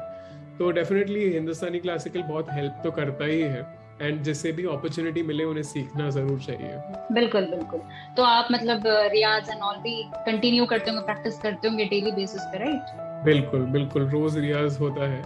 तो 0.58 0.70
डेफिनेटली 0.70 1.28
हिंदुस्तानी 1.32 1.78
क्लासिकल 1.78 2.22
बहुत 2.22 2.46
हेल्प 2.50 2.80
तो 2.84 2.90
करता 2.90 3.24
ही 3.24 3.40
है। 3.40 3.66
एंड 4.02 4.22
जिससे 4.22 4.52
भी 4.52 4.64
अपॉर्चुनिटी 4.64 5.22
मिले 5.22 5.44
उन्हें 5.44 5.62
सीखना 5.62 6.08
ज़रूर 6.10 6.38
चाहिए। 6.40 6.74
बिल्कुल 7.12 7.46
बिल्कुल। 7.46 7.80
तो 8.16 8.22
आप 8.22 8.48
मतलब 8.52 8.82
रियाज 8.86 9.48
एंड 9.50 9.62
ऑल 9.62 9.76
भी 9.76 10.02
कंटिन्यू 10.26 10.66
करते 10.66 10.90
होंगे 10.90 11.04
प्रैक्टिस 11.04 11.38
करते 11.38 11.68
होंगे 11.68 11.84
डेली 11.84 12.12
बेसिस 12.12 12.42
पे 12.42 12.58
राइट 12.58 13.24
बिल्कुल 13.24 13.60
बिल्कुल। 13.60 14.08
रोज 14.08 14.38
रियाज 14.38 14.78
होता 14.80 15.08
है। 15.08 15.22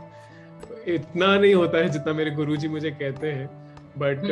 इतना 0.87 1.37
नहीं 1.37 1.55
होता 1.55 1.79
है 1.79 1.89
जितना 1.89 2.13
मेरे 2.13 2.31
गुरुजी 2.31 2.69
मुझे 2.69 2.91
कहते 2.91 3.33
हैं। 3.33 3.47
But 3.99 4.25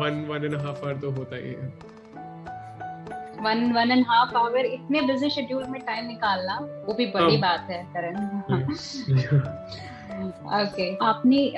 one 0.00 0.24
one 0.28 0.44
and 0.44 0.54
half 0.54 0.84
hour 0.84 0.96
तो 0.96 1.10
होता 1.10 1.36
ही 1.36 1.48
है। 1.48 1.72
One 3.42 3.72
one 3.72 3.90
and 3.90 4.04
half 4.08 4.36
hour 4.36 4.66
इतने 4.66 5.02
बिज़ी 5.02 5.30
शेड्यूल 5.30 5.64
में 5.64 5.80
टाइम 5.80 6.06
निकालना 6.06 6.58
वो 6.86 6.94
भी 6.94 7.06
बड़ी 7.06 7.36
हाँ। 7.36 7.40
बात 7.40 7.70
है 7.70 7.86
करण। 7.96 8.16
ओके 10.62 11.04
आपने 11.04 11.52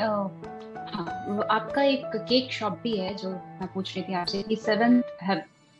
हाँ 0.94 1.46
आपका 1.50 1.82
एक 1.82 2.02
केक 2.28 2.52
शॉप 2.52 2.80
भी 2.82 2.96
है 2.96 3.14
जो 3.14 3.30
मैं 3.30 3.68
पूछ 3.74 3.96
रही 3.96 4.04
थी 4.08 4.14
आपसे 4.14 4.42
कि 4.42 4.56
सेवन 4.56 5.02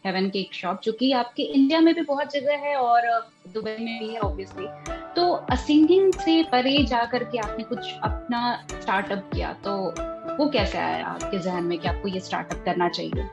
हेवन 0.04 0.30
केक 0.30 0.54
शॉप 0.54 0.80
जो 0.84 0.92
कि 0.92 1.12
आपके 1.12 1.42
इंडिया 1.42 1.80
में 1.80 1.94
भी 1.94 2.00
बहुत 2.00 2.32
जगह 2.32 2.56
है 2.56 2.76
और 2.76 3.30
दुबई 3.54 3.70
में 3.70 3.98
भी 3.98 4.14
है 4.14 4.20
ऑब्वियसली 4.20 4.66
तो 5.16 5.56
सिंगिंग 5.56 6.12
से 6.12 6.42
परे 6.42 6.84
जा 6.84 7.04
करके 7.04 7.38
आपने 7.38 7.64
कुछ 7.64 7.94
अपना 8.02 8.66
स्टार्टअप 8.80 9.30
किया 9.34 9.52
तो 9.52 9.94
वो 10.36 10.48
कैसे 10.48 10.78
आया 10.78 11.06
आपके 11.06 11.38
जहन 11.38 11.64
में 11.64 11.78
कि 11.78 11.88
आपको 11.88 12.08
ये 12.08 12.20
स्टार्टअप 12.20 12.64
करना 12.64 12.88
चाहिए? 12.88 13.28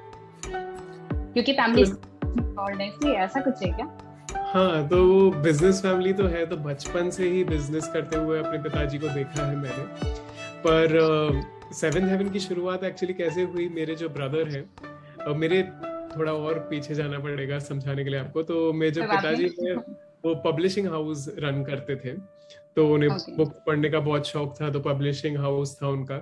क्योंकि 1.34 1.53
फैमिली 1.53 1.86
ऐसा 3.15 3.41
कुछ 3.41 3.63
है 3.63 3.71
क्या? 3.71 3.85
हाँ 4.53 4.88
तो 4.89 4.97
वो 5.05 5.29
बिज़नेस 5.41 5.81
फैमिली 5.81 6.13
तो 6.13 6.27
है 6.27 6.45
तो 6.45 6.57
बचपन 6.59 7.09
से 7.09 7.29
ही 7.29 7.43
बिज़नेस 7.43 7.88
करते 7.93 8.17
हुए 8.17 8.39
अपने 8.39 8.61
पिताजी 8.63 8.97
को 8.97 9.07
देखा 9.09 9.45
है 9.45 9.55
मैंने। 9.57 10.13
पर 10.65 10.88
सेवन 11.73 12.09
हेवन 12.09 12.29
की 12.29 12.39
शुरुआत 12.39 12.83
एक्चुअली 12.83 13.13
कैसे 13.13 13.43
हुई 13.43 13.67
मेरे 13.69 13.95
जो 13.95 14.09
ब्रदर 14.09 14.50
है 14.50 15.33
मेरे 15.35 15.61
थोड़ा 16.15 16.31
और 16.33 16.59
पीछे 16.69 16.95
जाना 16.95 17.19
पड़ेगा 17.19 17.59
समझाने 17.61 18.03
के 18.03 18.09
लिए 18.09 18.19
आपको। 18.19 18.43
तो 18.43 18.71
मेरे 18.73 18.91
जो 18.91 19.03
पिताजी 19.03 19.50
है 19.59 19.75
वो 20.25 20.33
पब्लिशिंग 20.45 20.88
हाउस 20.88 21.27
रन 21.39 21.63
करते 21.63 21.95
थे 21.95 22.11
तो 22.75 22.88
उन्हें 22.93 23.09
okay. 23.09 23.38
बुक 23.38 23.53
पढ़ने 23.67 23.89
का 23.89 24.00
बहुत 24.00 24.27
शौक 24.27 24.55
था 24.61 24.69
तो 24.69 24.79
पब्लिशिंग 24.79 25.38
हाउस 25.38 25.77
था 25.81 25.88
उनका। 25.88 26.17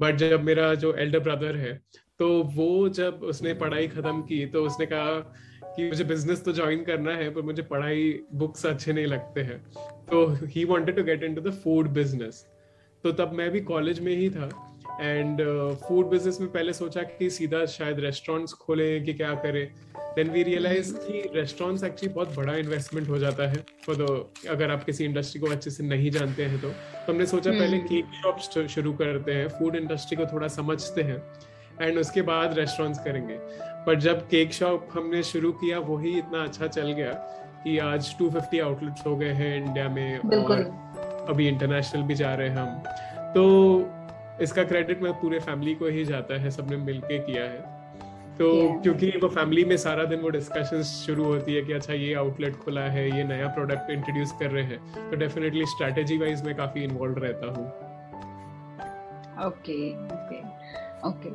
बट 0.00 0.16
जब 0.16 0.42
मेरा 0.42 0.74
जो 0.74 0.92
एल्डर 0.94 1.20
ब्रदर 1.20 1.56
है 1.56 1.72
तो 2.18 2.28
वो 2.54 2.88
जब 2.90 3.20
उसने 3.24 3.54
पढ़ाई 3.54 3.88
खत्म 3.88 4.22
की 4.22 4.44
तो 4.46 4.62
उसने 4.64 4.86
कहा 4.86 5.34
कि 5.76 5.88
मुझे 5.88 6.04
बिज़नेस 6.04 6.44
तो 6.44 6.52
ज्वाइन 6.52 6.84
करना 6.84 7.14
है 7.16 7.30
पर 7.34 7.42
मुझे 7.42 7.62
पढ़ाई 7.62 8.18
बुक्स 8.34 8.66
अच्छे 8.66 8.92
नहीं 8.92 9.06
लगते 9.06 9.40
हैं। 9.40 9.58
तो 10.10 10.26
he 10.46 10.64
wanted 10.64 10.96
to 10.96 11.02
get 11.02 11.22
into 11.22 11.40
the 11.40 11.52
food 11.54 11.88
business 11.88 12.46
तो 13.04 13.12
तब 13.12 13.32
मैं 13.32 13.50
भी 13.50 13.60
कॉलेज 13.60 14.00
में 14.00 14.14
ही 14.16 14.28
था 14.30 14.48
एंड 15.00 15.40
फ़ूड 15.82 16.06
बिज़नेस 16.06 16.40
में 16.40 16.50
पहले 16.50 16.72
सोचा 16.72 17.02
कि 17.02 17.30
सीधा 17.30 17.64
शायद 17.66 18.00
रेस्टोरेंट्स 18.00 18.52
खोले 18.52 19.00
कि 19.00 19.12
क्या 19.14 19.34
करें। 19.34 19.66
देन 20.16 20.30
वी 20.30 20.42
रियलाइज़ 20.42 20.92
कि 20.96 21.22
रेस्टोरेंट्स 21.34 21.84
एक्चुअली 21.84 22.14
बहुत 22.14 22.36
बड़ा 22.36 22.56
इन्वेस्टमेंट 22.56 23.08
हो 23.08 23.18
जाता 23.18 23.48
है 23.50 23.64
फॉर 23.86 23.96
द 23.96 24.48
अगर 24.50 24.70
आप 24.70 24.84
किसी 24.84 25.04
इंडस्ट्री 25.04 25.40
को 25.40 25.46
अच्छे 25.46 25.70
से 25.70 25.84
नहीं 25.84 26.10
जानते 26.10 26.44
हैं 26.44 26.60
तो, 26.60 26.68
तो 26.68 27.12
हमने 27.12 27.26
सोचा 27.26 27.50
पहले 27.50 27.78
केक 27.78 28.04
हम्म। 28.04 28.22
शॉप 28.22 28.66
शुरू 28.68 28.92
करते 28.92 29.32
हैं 29.32 29.48
फ़ूड 29.48 29.76
इंडस्ट्री 29.76 30.16
को 30.16 30.26
थोड़ा 30.32 30.48
समझते 30.48 31.02
हैं। 31.02 31.22
एंड 31.82 31.98
उसके 31.98 32.22
बाद 32.22 32.58
रेस्टोरेंट्स 32.58 32.98
करेंगे। 33.04 33.38
पर 33.86 33.94
जब 34.00 34.26
केक 34.28 34.52
शॉप 34.52 34.88
हमने 34.92 35.22
शुरू 35.22 35.52
किया 35.52 35.78
वही 35.78 36.18
इतना 36.18 36.42
अच्छा 36.42 36.66
चल 36.66 36.92
गया 36.92 37.12
कि 37.64 37.78
आज 37.78 38.14
250 38.18 38.60
आउटलेट्स 38.60 39.06
हो 39.06 39.16
गए 39.16 39.32
हैं 39.32 39.56
इंडिया 39.56 39.88
में 39.88 40.18
और 40.18 41.26
अभी 41.28 41.48
इंटरनेशनल 41.48 42.02
भी 42.02 42.14
जा 42.14 42.34
रहे 42.34 42.48
हैं 42.48 42.56
हम। 42.56 43.32
तो 43.34 43.42
इसका 44.42 44.64
क्रेडिट 44.64 45.02
मैं 45.02 45.12
पूरे 45.12 45.38
फैमिली 45.38 45.74
को 45.74 45.86
ही 45.86 46.04
जाता 46.04 46.40
है 46.40 46.50
सबने 46.50 46.76
मिलके 46.76 47.18
किया 47.18 47.42
है। 47.42 47.70
तो 48.38 48.50
yeah. 48.52 48.82
क्योंकि 48.82 49.08
वो 49.22 49.28
फैमिली 49.28 49.64
में 49.64 49.76
सारा 49.76 50.04
दिन 50.04 50.20
वो 50.20 50.28
डिस्कशन 50.28 50.82
शुरू 50.82 51.24
होती 51.24 51.54
है 51.54 51.62
कि 51.62 51.72
अच्छा 51.72 51.92
ये 51.92 52.14
आउटलेट 52.14 52.56
खुला 52.56 52.80
है 52.80 53.04
ये 53.16 53.24
नया 53.24 53.48
प्रोडक्ट 53.48 53.90
इंट्रोड्यूस 53.90 54.32
कर 54.40 54.50
रहे 54.50 54.64
हैं 54.64 55.10
तो 55.10 55.16
डेफिनेटली 55.16 55.66
स्ट्रेटेजी 55.66 56.18
वाइज 56.18 56.44
मैं 56.44 56.54
काफ़ी 56.56 56.84
इन्वॉल्व 56.84 57.18
रहता 57.18 57.46
हूँ। 57.46 57.66
ओके 59.46 59.76
ओके 60.14 60.40
ओके 61.08 61.30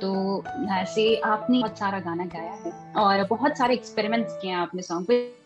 तो 0.00 0.44
ऐसे 0.72 1.16
आपने 1.16 1.58
बहुत 1.58 1.78
सारा 1.78 1.98
गाना 2.00 2.24
गाया 2.24 2.52
है 2.52 2.92
और 2.96 3.26
बहुत 3.26 3.58
सारे 3.58 3.74
एक्सपेरिमेंट्स 3.74 4.38
किए 4.42 4.50
हैं 4.50 4.58
आपने 4.58 4.82
सॉन्ग 4.82 5.06
पे 5.06 5.36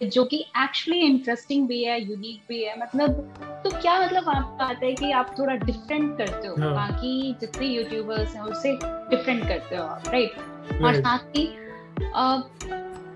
जो 0.00 0.24
कि 0.24 0.36
एक्चुअली 0.56 1.00
इंटरेस्टिंग 1.00 1.66
भी 1.68 1.82
है 1.84 2.00
यूनिक 2.00 2.42
भी 2.48 2.62
है। 2.64 2.78
मतलब 2.80 3.62
तो 3.64 3.70
क्या 3.70 3.98
मतलब 4.00 4.28
आप 4.28 4.58
आता 4.60 4.86
है 4.86 4.92
कि 4.94 5.10
आप 5.10 5.34
थोड़ा 5.38 5.54
डिफरेंट 5.54 6.16
करते 6.18 6.48
हो? 6.48 6.54
हाँ. 6.60 6.74
बाकी 6.74 7.36
जितने 7.40 7.66
यूट्यूबर्स 7.66 8.34
हैं 8.34 8.42
उससे 8.42 8.72
डिफरेंट 8.82 9.46
करते 9.48 9.76
हो 9.76 9.84
आप 9.84 10.08
राइट 10.08 10.82
और 10.84 10.94
साथ 10.94 11.36
ही 11.36 11.48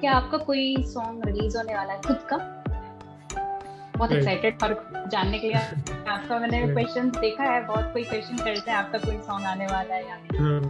क्या 0.01 0.13
आपका 0.13 0.39
कोई 0.39 0.77
सॉन्ग 0.83 1.27
रिलीज़ 1.27 1.57
होने 1.59 1.75
वाला 1.75 1.93
है 1.93 2.01
खुद 2.03 2.27
का? 2.33 2.58
बहुत 3.99 4.13
एक्साइटेड 4.13 4.63
और 4.63 4.75
जानने 5.13 5.39
के 5.39 5.49
लिए। 5.49 5.57
आपका 6.09 6.39
मैंने 6.39 6.61
क्वेश्चन 6.67 7.11
देखा 7.11 7.45
है 7.45 7.65
बहुत 7.67 7.93
कोई 7.93 8.05
क्वेश्चन 8.05 8.37
करते 8.37 8.71
हैं 8.71 8.79
आपका 8.79 8.99
कोई 8.99 9.17
सॉन्ग 9.19 9.47
आने 9.47 9.67
वाला 9.67 9.95
है 9.95 10.07
या 10.09 10.17
हाँ। 10.41 10.61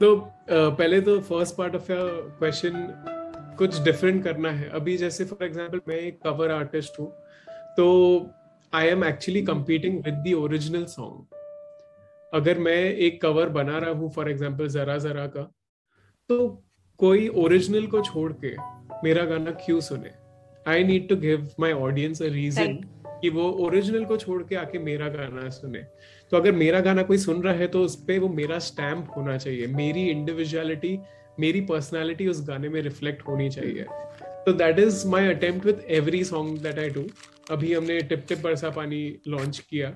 तो 0.00 0.14
पहले 0.50 1.00
तो 1.00 1.18
first 1.20 1.56
part 1.56 1.74
of 1.76 1.92
your 1.92 2.10
question 2.38 2.86
कुछ 3.58 3.80
डिफरेंट 3.82 4.22
करना 4.24 4.50
है। 4.50 4.68
अभी 4.70 4.96
जैसे 4.96 5.24
फॉर 5.24 5.44
एग्जांपल 5.46 5.80
मैं 5.88 5.96
एक 5.96 6.20
कवर 6.22 6.50
आर्टिस्ट 6.50 7.00
हूँ 7.00 7.08
तो 7.76 7.86
I 8.72 8.86
am 8.86 9.04
actually 9.04 9.42
competing 9.42 9.98
with 10.04 10.22
the 10.26 10.34
original 10.34 10.84
song 10.84 11.36
अगर 12.34 12.58
मैं 12.58 12.80
एक 13.06 13.20
कवर 13.22 13.48
बना 13.48 13.78
रहा 13.78 13.90
हूँ 13.90 14.10
फॉर 14.12 14.30
एग्ज़ाम्पल 14.30 14.68
जरा 14.68 14.96
जरा 14.98 15.26
का 15.26 15.42
तो 16.30 16.46
कोई 17.00 17.28
ओरिजिनल 17.42 17.86
को 17.86 18.00
छोड़ 18.02 18.32
के 18.44 18.54
मेरा 19.04 19.24
गाना 19.24 19.50
क्यों 19.64 19.80
सुने? 19.80 20.10
I 20.66 20.84
need 20.84 21.08
to 21.08 21.16
give 21.16 21.48
my 21.60 21.72
audience 21.72 22.22
a 22.22 22.26
reason 22.30 22.76
कि 23.22 23.28
वो 23.30 23.48
ओरिजिनल 23.60 24.04
को 24.04 24.16
छोड़ 24.16 24.42
के 24.42 24.56
आके 24.56 24.78
मेरा 24.78 25.08
गाना 25.08 25.48
सुने। 25.50 25.78
तो 26.32 26.36
अगर 26.36 26.52
मेरा 26.54 26.80
गाना 26.80 27.02
कोई 27.02 27.18
सुन 27.18 27.42
रहा 27.42 27.54
है 27.54 27.66
तो 27.68 27.82
उस 27.84 27.96
पर 28.04 28.18
वो 28.18 28.28
मेरा 28.34 28.58
स्टैम्प 28.58 29.08
होना 29.16 29.36
चाहिए। 29.36 29.66
मेरी 29.76 30.06
इंडिविजुअलिटी 30.08 30.98
मेरी 31.40 31.60
पर्सनैलिटी 31.60 32.26
उस 32.28 32.40
गाने 32.48 32.68
में 32.68 32.80
रिफ्लेक्ट 32.82 33.22
होनी 33.28 33.48
चाहिए। 33.50 33.84
तो 34.46 34.52
that 34.52 34.78
is 34.78 35.06
my 35.08 35.28
attempt 35.28 35.66
with 35.66 35.82
every 35.90 36.22
song 36.24 36.58
that 36.58 36.78
I 36.78 36.88
do 36.90 37.04
अभी 37.50 37.72
हमने 37.74 37.98
टिप 38.00 38.24
टिप 38.28 38.38
बरसा 38.38 38.70
पानी 38.70 39.00
लॉन्च 39.28 39.58
किया। 39.60 39.88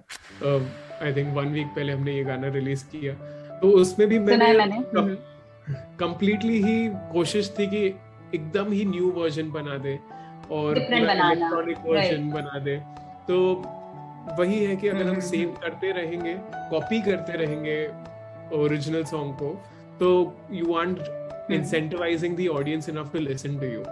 आई 1.03 1.13
थिंक 1.13 1.35
वन 1.37 1.53
वीक 1.55 1.67
पहले 1.67 1.93
हमने 1.93 2.17
ये 2.17 2.25
गाना 2.25 2.49
रिलीज़ 2.55 2.85
किया। 2.87 3.15
तो 3.61 3.71
उसमें 3.81 4.09
भी 4.09 4.19
मैंने 4.19 5.17
कंप्लीटली। 5.99 6.61
ही 6.63 6.89
कोशिश 7.13 7.53
थी 7.59 7.67
कि 7.67 7.87
एकदम 8.35 8.73
ही 8.73 8.85
न्यू 8.85 9.11
वर्जन 9.13 9.51
बना 9.51 9.77
दे। 9.79 9.99
और 10.51 10.79
इलेक्ट्रॉनिक 10.79 11.79
वर्जन 11.87 12.31
बना 12.31 12.59
दे। 12.59 12.77
तो 13.29 13.39
वही 14.39 14.65
है 14.65 14.77
कि 14.77 14.89
अगर 14.89 15.07
हम 15.07 15.21
सेव 15.21 15.49
हम्म। 15.49 15.61
करते 15.61 15.91
रहेंगे 15.93 16.35
कॉपी 16.71 17.01
करते 17.01 17.33
रहेंगे 17.33 17.77
ओरिजिनल 18.53 19.05
सॉन्ग 19.05 19.35
को 19.35 19.51
तो 19.99 20.37
you 20.53 20.73
want 20.73 20.99
incentivizing 21.51 22.37
the 22.37 22.49
audience 22.49 22.89
enough 22.89 23.13
to 23.13 23.19
listen 23.19 23.59
to 23.59 23.67
you 23.67 23.83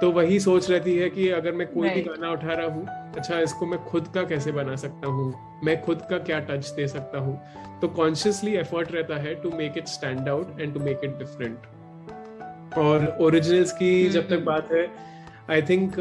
तो 0.00 0.10
वही 0.10 0.38
सोच 0.40 0.70
रहती 0.70 0.96
है 0.96 1.08
कि 1.10 1.28
अगर 1.28 1.52
मैं 1.52 1.66
कोई 1.66 1.88
भी 1.88 2.02
गाना 2.02 2.30
उठा 2.30 2.52
रहा 2.52 2.66
हूँ 2.66 2.86
अच्छा 3.16 3.38
इसको 3.38 3.66
मैं 3.66 3.78
खुद 3.84 4.08
का 4.08 4.22
कैसे 4.22 4.52
बना 4.52 4.76
सकता 4.76 5.08
हूँ? 5.08 5.34
मैं 5.64 5.80
खुद 5.82 6.02
का 6.10 6.18
क्या 6.18 6.38
टच 6.40 6.68
दे 6.68 6.86
सकता 6.88 7.18
हूँ? 7.18 7.40
तो 7.80 7.88
कॉन्शियसली 7.88 8.54
एफर्ट 8.54 8.92
रहता 8.92 9.16
है 9.16 9.34
to 9.34 9.50
make 9.50 9.78
it 9.78 9.86
stand 9.86 10.28
out 10.28 10.60
and 10.60 10.74
to 10.74 10.80
make 10.80 11.00
it 11.04 11.18
different 11.18 12.76
और 12.78 13.16
ओरिजिनल्स 13.20 13.72
की 13.72 14.08
जब 14.08 14.28
तक 14.28 14.38
बात 14.38 14.72
है 14.72 14.86
I 15.50 15.62
think 15.62 15.98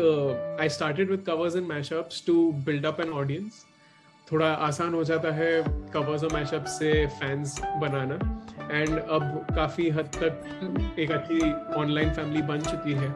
I 0.62 0.70
started 0.70 1.10
with 1.12 1.24
covers 1.28 1.56
and 1.56 1.68
mashups 1.68 2.26
to 2.26 2.52
build 2.66 2.86
up 2.86 3.00
an 3.02 3.10
audience 3.14 3.66
थोड़ा 4.32 4.48
आसान 4.66 4.94
हो 4.94 5.04
जाता 5.04 5.32
है 5.36 5.52
कवर्स 5.94 6.24
और 6.24 6.34
मैशअप 6.34 6.66
से 6.70 7.06
फैंस 7.20 7.60
बनाना। 7.82 8.16
एंड 8.72 8.90
अब 8.90 9.48
काफ़ी 9.56 9.90
हद 9.90 10.12
तक 10.16 10.96
एक 11.00 11.12
अच्छी 11.12 11.40
ऑनलाइन 11.76 12.14
फैमिली 12.14 12.42
बन 12.42 12.60
चुकी 12.62 12.94
है। 12.94 13.10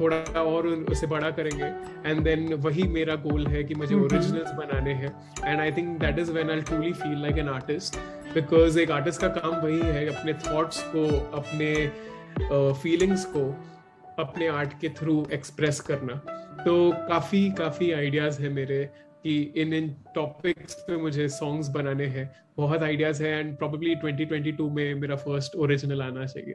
थोड़ा 0.00 0.40
और 0.40 0.66
उसे 0.66 1.06
बड़ा 1.06 1.30
करेंगे। 1.30 1.64
एंड 2.10 2.22
देन 2.24 2.54
वही 2.66 2.82
मेरा 2.88 3.14
गोल 3.24 3.46
है 3.46 3.64
कि 3.64 3.74
मुझे 3.74 3.94
ओरिजिनल्स 3.94 4.48
हम्म, 4.48 4.60
हम्म। 4.60 4.66
बनाने 4.66 4.92
हैं। 4.92 5.12
And 5.44 5.60
I 5.60 5.72
think 5.72 5.98
that 6.00 6.18
is 6.18 6.30
when 6.32 6.50
I 6.50 6.60
truly 6.60 6.92
feel 6.92 7.18
like 7.22 7.38
an 7.38 7.48
artist 7.48 7.96
because 8.34 8.78
एक 8.80 8.90
आर्टिस्ट 8.90 9.20
का 9.20 9.28
काम 9.28 9.60
वही 9.60 9.80
है 9.80 10.06
अपने 10.14 10.34
थॉट्स 10.46 10.82
को 10.94 11.08
अपने 11.38 11.74
फीलिंग्स 12.82 13.26
uh, 13.26 13.32
को। 13.32 13.44
अपने 14.20 14.46
आर्ट 14.48 14.72
के 14.80 14.88
थ्रू 14.98 15.14
एक्सप्रेस 15.32 15.80
करना। 15.80 16.14
तो 16.64 16.74
काफ़ी 17.08 17.50
काफ़ी 17.58 17.90
आइडियाज़ 17.92 18.40
है 18.42 18.48
मेरे 18.52 18.84
कि 19.24 19.40
इन 19.56 19.72
इन 19.74 19.88
टॉपिक्स 20.14 20.74
पे 20.86 20.96
मुझे 20.96 21.28
सॉन्ग्स 21.28 21.68
बनाने 21.68 22.06
हैं। 22.16 22.30
बहुत 22.56 22.82
आइडियाज़ 22.82 23.22
है 23.24 23.38
एंड 23.38 23.56
प्रोबेबली 23.58 23.94
2022 23.96 24.70
में 24.70 24.94
मेरा 24.94 25.16
फ़र्स्ट 25.18 25.56
ओरिजिनल 25.56 26.02
आना 26.02 26.26
चाहिए। 26.26 26.54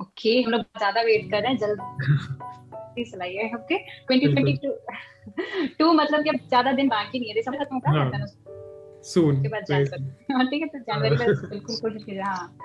ओके 0.00 0.40
हम 0.42 0.50
लोग 0.52 0.60
ज़्यादा 0.78 1.02
वेट 1.02 1.30
कर 1.30 1.42
रहे 1.42 1.52
हैं 1.52 1.58
जल्दी 1.58 3.04
सुनाइए 3.04 3.50
ओके 3.54 3.78
2022 4.06 4.58
टू 5.78 5.92
मतलब 5.92 6.22
कि 6.22 6.30
अब 6.30 6.36
ज़्यादा 6.48 6.72
दिन 6.72 6.88
बाकी 6.88 7.18
नहीं 7.18 7.28
है 7.28 7.34
दिसंबर 7.34 7.64
खत्म 7.64 7.76
होगा 7.76 7.98
हाँ, 7.98 8.10
सून 9.04 9.42
के 9.42 9.48
बाद 9.48 9.64
जनवरी 9.64 10.32
हाँ। 10.32 10.46
ठीक 10.46 10.62
है 10.62 10.68
तो 10.68 10.78
जनवरी 10.78 11.10
में 11.10 11.18
बिल्कुल 11.50 11.76
कोशिश 11.76 12.04
कीजिए 12.04 12.22
हाँ। 12.22 12.58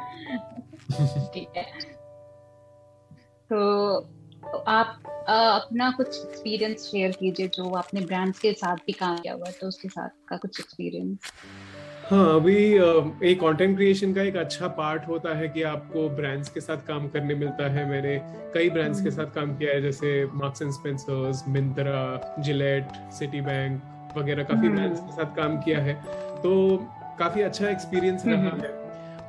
ठीक 1.34 1.58
है। 1.58 1.64
तो 3.50 4.60
आप 4.68 5.04
आ, 5.30 5.36
अपना 5.36 5.90
कुछ 5.92 6.08
एक्सपीरियंस 6.08 6.82
शेयर 6.92 7.12
कीजिए 7.12 7.48
जो 7.48 7.70
आपने 7.76 8.02
ब्रांड्स 8.02 8.40
के 8.40 8.54
साथ 8.54 8.78
भी 8.88 8.94
काम 8.94 9.18
किया 9.18 9.34
हुआ 9.34 9.48
है 9.48 9.54
तो 9.62 9.68
उसके 9.68 9.90
साथ 9.90 10.10
का 10.30 10.38
कुछ 10.38 10.60
एक्सपीरियंस 10.60 11.32
हाँ 12.10 12.36
अभी 12.36 12.56
एक 13.30 13.40
कंटेंट 13.42 13.76
क्रिएशन 13.78 14.14
का 14.14 14.22
एक 14.22 14.36
अच्छा 14.36 14.68
पार्ट 14.68 15.08
होता 15.08 15.34
है 15.36 15.48
कि 15.50 15.62
आपको 15.64 16.08
ब्रांड्स 16.10 16.50
के 16.50 16.62
साथ 16.62 16.78
काम 16.78 17.08
करने 17.08 17.36
मिलता 17.36 17.68
है। 17.70 17.86
मैंने 17.90 18.18
कई 18.54 18.70
ब्रांड्स 18.70 19.02
के 19.02 19.12
साथ 19.12 19.34
काम 19.36 19.56
किया 19.58 19.74
है 19.74 19.82
जैसे 19.82 20.26
Marks 20.34 20.62
and 20.62 20.72
Spencers 20.72 21.44
Myntra 21.48 22.34
Gillette 22.40 22.92
Citibank 23.42 23.82
वगैरह 24.18 24.44
काफ़ी 24.44 24.70
ब्रांड्स 24.70 25.00
हम्म। 25.00 25.10
के 25.10 25.16
साथ 25.16 25.36
काम 25.36 25.58
किया 25.62 25.80
है 25.82 25.94
तो 26.38 26.54
काफ़ी 27.20 27.42
अच्छा 27.42 27.68
एक्सपीरियंस 27.70 28.26
रहा 28.26 28.36
हम्म। 28.40 28.62
है 28.62 28.82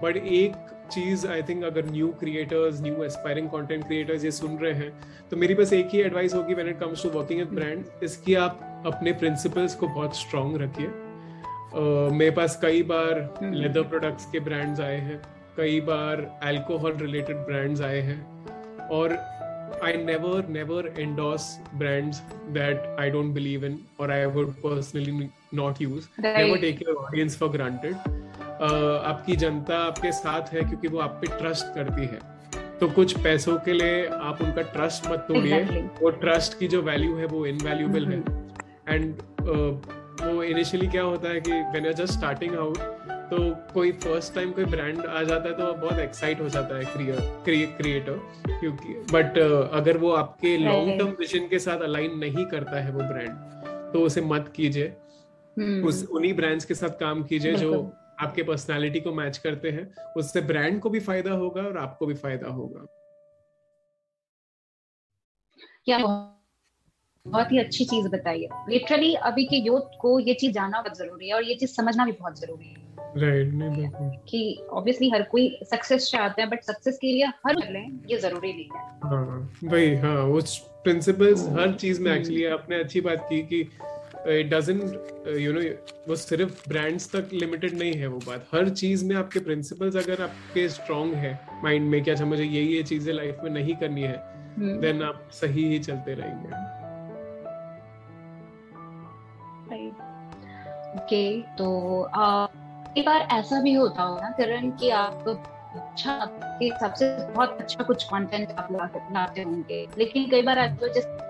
बट 0.02 0.16
एक 0.16 0.56
चीज़ 0.90 1.26
आई 1.28 1.42
थिंक 1.42 1.64
अगर 1.64 1.86
new 1.86 2.08
creators 2.20 2.80
new 2.82 3.04
aspiring 3.04 3.48
content 3.48 3.86
creators 3.86 4.24
ये 4.24 4.30
सुन 4.32 4.56
रहे 4.58 4.72
हैं 4.74 4.90
तो 5.30 5.36
मेरी 5.36 5.54
बस 5.54 5.72
एक 5.72 5.88
ही 5.92 6.00
एडवाइस 6.02 6.34
होगी 6.34 6.54
when 6.54 6.68
it 6.68 6.78
comes 6.80 7.02
to 7.02 7.08
working 7.10 7.40
with 7.40 7.54
brand 7.54 8.04
इसकी 8.04 8.34
आप 8.40 8.82
अपने 8.86 9.12
प्रिंसिपल्स 9.14 9.74
को 9.74 9.88
बहुत 9.88 10.16
स्ट्रांग 10.16 10.56
रखिए 10.56 10.92
मेरे 12.12 12.30
पास 12.30 12.58
कई 12.62 12.82
बार 12.84 13.18
लेदर 13.42 13.78
हम्म। 13.78 13.88
प्रोडक्ट्स 13.88 14.26
के 14.32 14.40
ब्रांड्स 14.40 14.80
आए 14.80 14.98
हैं 15.00 15.20
कई 15.56 15.80
बार 15.80 16.20
अल्कोहल 16.42 16.96
रिलेटेड 16.96 17.36
ब्रांड्स 17.46 17.80
आए 17.82 18.00
हैं 18.00 18.20
और 18.88 19.16
I 19.82 20.04
never 20.04 20.48
never 20.48 20.92
endorse 20.98 21.46
brands 21.74 22.20
that 22.50 22.86
I 23.00 23.10
don't 23.10 23.32
believe 23.34 23.64
in 23.64 23.78
और 24.00 24.10
I 24.10 24.24
would 24.36 24.52
personally 24.58 25.28
not 25.54 25.82
use 25.82 26.08
never 26.20 26.60
take 26.60 26.82
your 26.82 26.96
audience 26.96 27.38
for 27.38 27.48
granted 27.48 27.94
आपकी 29.04 29.36
जनता 29.36 29.78
आपके 29.78 30.12
साथ 30.12 30.52
है 30.52 30.60
क्योंकि 30.60 30.88
वो 30.88 30.98
आप 30.98 31.18
पे 31.20 31.36
ट्रस्ट 31.38 31.74
करती 31.74 32.06
है। 32.06 32.18
तो 32.80 32.88
कुछ 32.90 33.12
पैसों 33.22 33.56
के 33.58 33.72
लिए 33.72 34.06
आप 34.06 34.42
उनका 34.42 34.62
ट्रस्ट 34.62 35.10
मत 35.10 35.24
तोड़िए। 35.28 35.60
Exactly. 35.60 36.02
वो 36.02 36.10
ट्रस्ट 36.22 36.58
की 36.58 36.68
जो 36.68 36.80
वैल्यू 36.82 37.16
है 37.16 37.26
वो 37.26 37.44
इनवैल्यूबल 37.46 38.06
है। 38.06 38.18
एंड 38.88 39.14
uh, 39.14 39.72
वो 40.24 40.42
इनिशियली 40.42 40.86
क्या 40.86 41.02
होता 41.02 41.28
है 41.28 41.40
कि 41.40 41.52
व्हेन 41.52 41.92
जस्ट 41.92 42.12
स्टार्टिंग 42.12 42.56
आउट 42.56 42.78
तो 43.24 43.38
कोई 43.72 43.92
फ़र्स्ट 43.92 44.34
टाइम 44.34 44.52
कोई 44.52 44.64
ब्रांड 44.64 45.06
आ 45.06 45.22
जाता 45.22 45.48
है 45.48 45.56
तो 45.56 45.72
बहुत 45.74 45.98
एक्साइट 45.98 46.40
हो 46.40 46.48
जाता 46.48 46.76
है 46.76 46.84
क्रिएटर 47.44 48.18
क्योंकि 48.60 48.94
बट 49.12 49.38
uh, 49.38 49.68
अगर 49.72 49.96
वो 49.98 50.10
आपके 50.12 50.56
लॉन्ग 50.58 50.98
टर्म 50.98 51.10
विजन 51.18 51.48
के 51.48 51.58
साथ 51.58 51.80
अलाइन 51.80 52.18
नहीं 52.18 52.46
करता 52.46 52.80
है 52.80 52.92
वो 52.92 53.00
ब्रांड 53.00 53.92
तो 53.92 54.00
उसे 54.00 54.20
मत 54.20 54.52
कीजिए। 54.56 54.86
हम्म। 55.56 55.86
उस 55.88 56.04
उन्हीं 56.10 56.32
ब्रांड्स 56.34 56.64
के 56.64 56.74
साथ 56.74 56.98
काम 57.00 57.22
कीजिए 57.22 57.54
जो 57.54 57.72
आपके 58.20 58.42
पर्सनालिटी 58.42 59.00
को 59.00 59.12
मैच 59.12 59.38
करते 59.38 59.70
हैं। 59.70 59.86
उससे 60.16 60.40
ब्रांड 60.42 60.80
को 60.80 60.90
भी 60.90 61.00
फ़ायदा 61.00 61.32
होगा 61.32 61.62
और 61.62 61.78
आपको 61.78 62.06
भी 62.06 62.14
फ़ायदा 62.14 62.50
होगा। 62.50 62.86
क्या 65.84 65.98
बहुत 65.98 67.52
ही 67.52 67.58
अच्छी 67.58 67.84
चीज़ 67.84 68.08
बताई 68.08 68.42
है 68.42 68.64
लिटरली 68.70 69.14
अभी 69.24 69.44
के 69.44 69.56
यूथ 69.56 69.98
को 70.00 70.18
ये 70.20 70.34
चीज़ 70.34 70.52
जानना 70.52 70.80
बहुत 70.80 70.98
ज़रूरी 70.98 71.28
है 71.28 71.34
और 71.34 71.44
ये 71.44 71.54
चीज़ 71.54 71.70
समझना 71.70 72.04
भी 72.04 72.12
बहुत 72.12 72.40
ज़रूरी 72.40 72.68
है। 72.68 72.83
राइट 73.16 73.52
नहीं 73.54 73.88
कि 74.28 74.40
ऑब्वियसली 74.72 75.08
हर 75.10 75.22
कोई 75.30 75.48
सक्सेस 75.64 76.10
चाहते 76.10 76.42
हैं 76.42 76.50
बट 76.50 76.62
सक्सेस 76.62 76.98
के 77.00 77.12
लिए 77.12 77.26
हर 77.46 77.56
लें 77.72 78.00
ये 78.10 78.16
ज़रूरी 78.18 78.52
नहीं 78.52 78.68
है। 78.74 78.80
हाँ 79.04 79.70
भाई 79.70 79.94
हाँ 79.96 80.16
वो 80.22 80.40
प्रिंसिपल्स 80.84 81.48
हर 81.58 81.72
चीज़ 81.74 82.00
में 82.02 82.12
एक्चुअली 82.12 82.44
आपने 82.44 82.78
अच्छी 82.80 83.00
बात 83.00 83.26
की 83.30 83.42
कि 83.52 83.60
इट 84.30 84.48
डजंट 84.50 85.28
यू 85.38 85.52
नो 85.52 85.60
वो 86.08 86.16
सिर्फ़ 86.16 86.68
ब्रांड्स 86.68 87.10
तक 87.14 87.30
लिमिटेड 87.32 87.78
नहीं 87.78 87.94
है 87.94 88.06
वो 88.06 88.18
बात। 88.26 88.46
हर 88.54 88.68
चीज़ 88.70 89.04
में 89.04 89.14
आपके 89.16 89.40
प्रिंसिपल्स 89.40 89.96
अगर 89.96 90.22
आपके 90.22 90.68
स्ट्रांग 90.68 91.14
है 91.14 91.38
माइंड 91.64 91.88
में 91.90 92.02
कि 92.04 92.10
अच्छा 92.10 92.24
मुझे 92.24 92.44
ये 92.44 92.62
ये 92.62 92.82
चीज़ें 92.82 93.12
लाइफ 93.14 93.40
में 93.44 93.50
नहीं 93.50 93.74
करनी 93.76 94.02
है 94.02 94.16
देन 94.58 94.94
हम्म। 94.94 95.04
आप 95.04 95.28
सही 95.32 95.68
ही 95.68 95.78
चलते 95.78 96.14
रहेंगे। 96.14 96.82
ओके 100.96 101.40
तो 101.58 101.66
कई 102.94 103.02
बार 103.02 103.26
ऐसा 103.32 103.60
भी 103.60 103.72
होता 103.74 104.02
होगा 104.02 104.30
करण 104.30 104.70
कि 104.70 104.90
आप 104.90 105.28
अच्छा 105.28 106.12
आपके 106.12 106.64
हिसाब 106.64 106.92
से 106.94 107.06
बहुत 107.32 107.56
अच्छा 107.60 107.84
कुछ 107.84 108.04
कंटेंट 108.04 108.50
आप 108.58 108.68
लाते 109.12 109.42
होंगे। 109.42 109.86
लेकिन 109.98 110.28
कई 110.30 110.42
बार 110.42 110.58
आपको 110.58 110.88
जैसे 110.88 111.22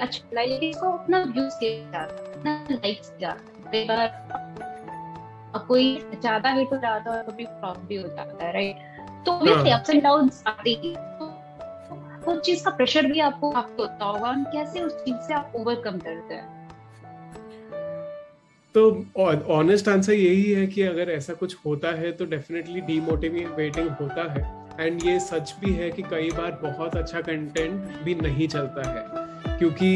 अच्छा 0.00 0.40
लेकिन 0.40 0.68
इसको 0.68 0.90
अपना 0.90 1.18
व्यूज़ 1.18 1.54
किया 1.54 2.00
अपना 2.02 2.66
लाइक्स 2.70 3.12
जाता 3.20 3.70
कई 3.72 3.84
बार 3.84 4.08
कोई 5.68 6.04
ज़्यादा 6.14 6.50
हिट 6.50 6.72
हो 6.72 6.76
जाता 6.76 7.14
है 7.14 7.22
कभी 7.22 7.44
फ्लॉप 7.44 7.78
भी 7.78 7.96
हो 7.96 8.08
जाता 8.08 8.44
है 8.44 8.52
राइट 8.52 8.76
तो 9.26 9.32
ऑब्वियसली 9.32 9.70
अप्स 9.70 9.90
एंड 9.90 10.02
डाउन्स 10.02 10.42
आते 10.46 10.70
ही। 10.70 10.94
उस 12.32 12.40
चीज़ 12.40 12.64
का 12.64 12.70
प्रेशर 12.70 13.06
भी 13.06 13.20
आपको 13.20 13.52
आपको 13.52 13.82
होता 13.82 14.04
होगा 14.04 14.32
कैसे 14.32 14.80
उस 14.80 14.96
चीज़ 14.96 15.16
से 15.16 15.34
आप 15.34 15.52
ओवरकम 15.56 15.98
करते 15.98 16.34
हैं? 16.34 16.63
तो 18.74 18.82
ऑनेस्ट 19.50 19.88
आंसर 19.88 20.12
यही 20.12 20.52
है 20.52 20.66
कि 20.66 20.82
अगर 20.82 21.10
ऐसा 21.10 21.34
कुछ 21.34 21.56
होता 21.66 21.88
है 21.88 22.10
तो 22.12 22.24
डेफिनेटली 22.24 22.80
डीमोटिवेटिंग 22.80 23.90
होता 23.90 24.22
है। 24.32 24.86
एंड 24.86 25.04
ये 25.04 25.18
सच 25.20 25.54
भी 25.60 25.72
है 25.72 25.90
कि 25.90 26.02
कई 26.02 26.30
बार 26.30 26.58
बहुत 26.62 26.96
अच्छा 26.96 27.20
कंटेंट 27.20 28.02
भी 28.04 28.14
नहीं 28.14 28.48
चलता 28.48 28.88
है। 28.88 29.58
क्योंकि 29.58 29.90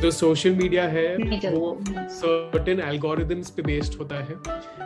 जो 0.00 0.10
सोशल 0.10 0.50
मीडिया 0.50 0.84
है 0.88 1.16
वो 1.50 1.78
सर्टेन 2.10 2.80
एल्गोरिदम्स 2.80 3.50
पे 3.50 3.62
बेस्ड 3.62 3.98
होता 3.98 4.16
है। 4.16 4.36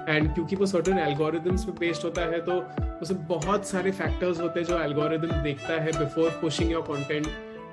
एंड 0.09 0.35
क्योंकि 0.35 0.57
वो 0.57 0.67
सर्टेन 0.67 0.99
एल्गोरिदम्स 0.99 1.64
पे 1.64 1.73
बेस्ड 1.81 2.05
होता 2.05 2.23
है 2.23 2.40
तो 2.40 2.61
उसमें 3.02 3.26
बहुत 3.26 3.67
सारे 3.67 3.90
फैक्टर्स 3.93 4.40
होते 4.40 4.61
हैं 4.61 4.67
जो 4.67 4.79
एल्गोरिदम 4.83 5.43
देखता 5.43 5.81
है 5.83 5.93
before 5.99 6.31
pushing 6.43 6.71
your 6.73 6.83
content 6.83 7.26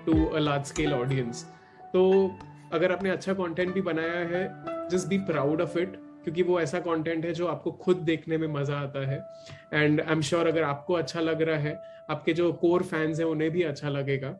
to 0.06 0.26
a 0.26 0.40
large 0.40 0.66
scale 0.66 0.94
audience 0.94 1.46
तो 1.94 2.02
अगर 2.74 2.92
आपने 2.92 3.10
अच्छा 3.10 3.34
कंटेंट 3.34 3.74
भी 3.74 3.82
बनाया 3.82 4.20
है 4.34 4.44
just 4.92 5.08
be 5.08 5.18
proud 5.26 5.62
of 5.62 5.78
it 5.80 5.96
क्योंकि 6.24 6.44
वो 6.44 6.60
ऐसा 6.62 6.80
कंटेंट 6.80 7.26
है 7.26 7.34
जो 7.34 7.48
आपको 7.48 7.72
खुद 7.84 7.98
देखने 7.98 8.38
में 8.38 8.48
मज़ा 8.54 8.78
आता 8.78 9.06
है। 9.08 9.20
एंड 9.74 10.02
आई 10.02 10.12
एम 10.12 10.22
श्योर 10.22 10.48
अगर 10.48 10.64
आपको 10.64 10.94
अच्छा 10.94 11.22
लग 11.22 11.42
रहा 11.42 11.58
है 11.58 11.80
आपके 12.10 12.34
जो 12.34 12.52
कोर 12.54 12.84
फैंस 12.84 13.20
हैं 13.20 13.26
उन्हें 13.26 13.52
भी 13.52 13.64
अच्छा 13.64 13.90
लगेगा। 13.90 14.36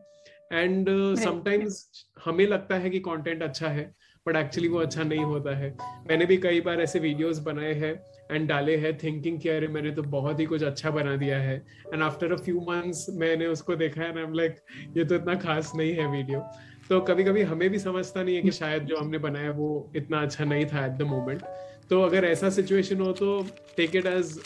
एंड 0.52 0.88
समटाइम्स 1.18 1.80
uh, 1.84 2.22
हमें 2.24 2.46
लगता 2.46 2.74
है 2.74 2.90
कि 2.90 2.98
कंटेंट 3.00 3.42
अच्छा 3.42 3.68
है 3.68 3.94
बट 4.26 4.36
एक्चुअली 4.36 4.68
वो 4.68 4.78
अच्छा 4.78 5.02
नहीं 5.02 5.24
होता 5.24 5.56
है। 5.56 5.70
मैंने 6.08 6.26
भी 6.26 6.36
कई 6.36 6.60
बार 6.60 6.80
ऐसे 6.80 6.98
वीडियोस 6.98 7.38
बनाए 7.38 7.72
हैं 7.74 7.92
एंड 8.32 8.48
डाले 8.48 8.76
हैं 8.76 8.96
थिंकिंग 8.98 9.38
कि 9.40 9.48
अरे 9.48 9.68
मैंने 9.68 9.90
तो 9.90 10.02
बहुत 10.14 10.40
ही 10.40 10.46
कुछ 10.46 10.62
अच्छा 10.62 10.90
बना 10.90 11.16
दिया 11.16 11.38
है। 11.38 11.56
And 11.94 12.02
after 12.02 12.32
a 12.32 12.36
few 12.36 12.60
months 12.60 13.06
मैंने 13.10 13.46
उसको 13.46 13.76
देखा 13.76 14.02
है 14.02 14.22
एंड 14.22 14.34
लाइक 14.36 14.56
ये 14.96 15.04
तो 15.04 15.14
इतना 15.14 15.34
खास 15.34 15.72
नहीं 15.76 15.94
है 15.94 16.10
वीडियो 16.12 16.40
तो 16.88 17.00
कभी 17.00 17.24
कभी 17.24 17.42
हमें 17.42 17.70
भी 17.70 17.78
समझता 17.78 18.22
नहीं 18.22 18.36
है 18.36 18.42
कि 18.42 18.50
शायद 18.50 18.82
जो 18.82 18.96
हमने 18.96 19.18
बनाया 19.18 19.50
वो 19.50 19.92
इतना 19.96 20.20
अच्छा 20.22 20.44
नहीं 20.44 20.66
था 20.66 20.84
एट 20.86 20.92
द 20.92 21.02
मोमेंट 21.02 21.42
तो 21.90 22.02
अगर 22.02 22.24
ऐसा 22.24 22.50
सिचुएशन 22.50 23.00
हो 23.00 23.12
तो 23.12 23.46
take 23.76 23.96
it 23.96 24.06
as 24.06 24.40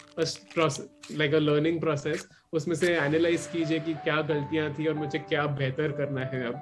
like 1.12 1.34
a 1.34 1.38
learning 1.38 1.80
process 1.80 2.28
उसमें 2.52 2.74
से 2.76 2.94
एनालाइज 2.96 3.46
कीजिए 3.52 3.78
कि 3.78 3.94
क्या 3.94 4.20
गलतियाँ 4.22 4.74
थी 4.78 4.86
और 4.86 4.94
मुझे 4.94 5.18
क्या 5.18 5.46
बेहतर 5.46 5.92
करना 5.92 6.24
है 6.24 6.46
अब. 6.46 6.54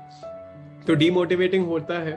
तो 0.86 0.94
डीमोटिवेटिंग 0.94 1.66
होता 1.66 1.98
है, 1.98 2.12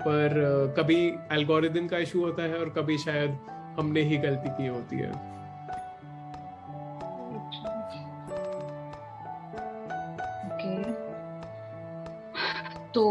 पर 0.00 0.74
कभी 0.78 0.96
एल्गोरिदम 1.32 1.86
का 1.86 1.98
इशू 1.98 2.20
होता 2.20 2.42
है 2.42 2.58
और 2.58 2.68
कभी 2.68 2.98
शायद 2.98 3.30
हमने 3.78 4.02
ही 4.02 4.16
गलती 4.16 4.48
की 4.48 4.66
होती 4.66 4.96
है। 4.96 5.12
तो 12.94 13.04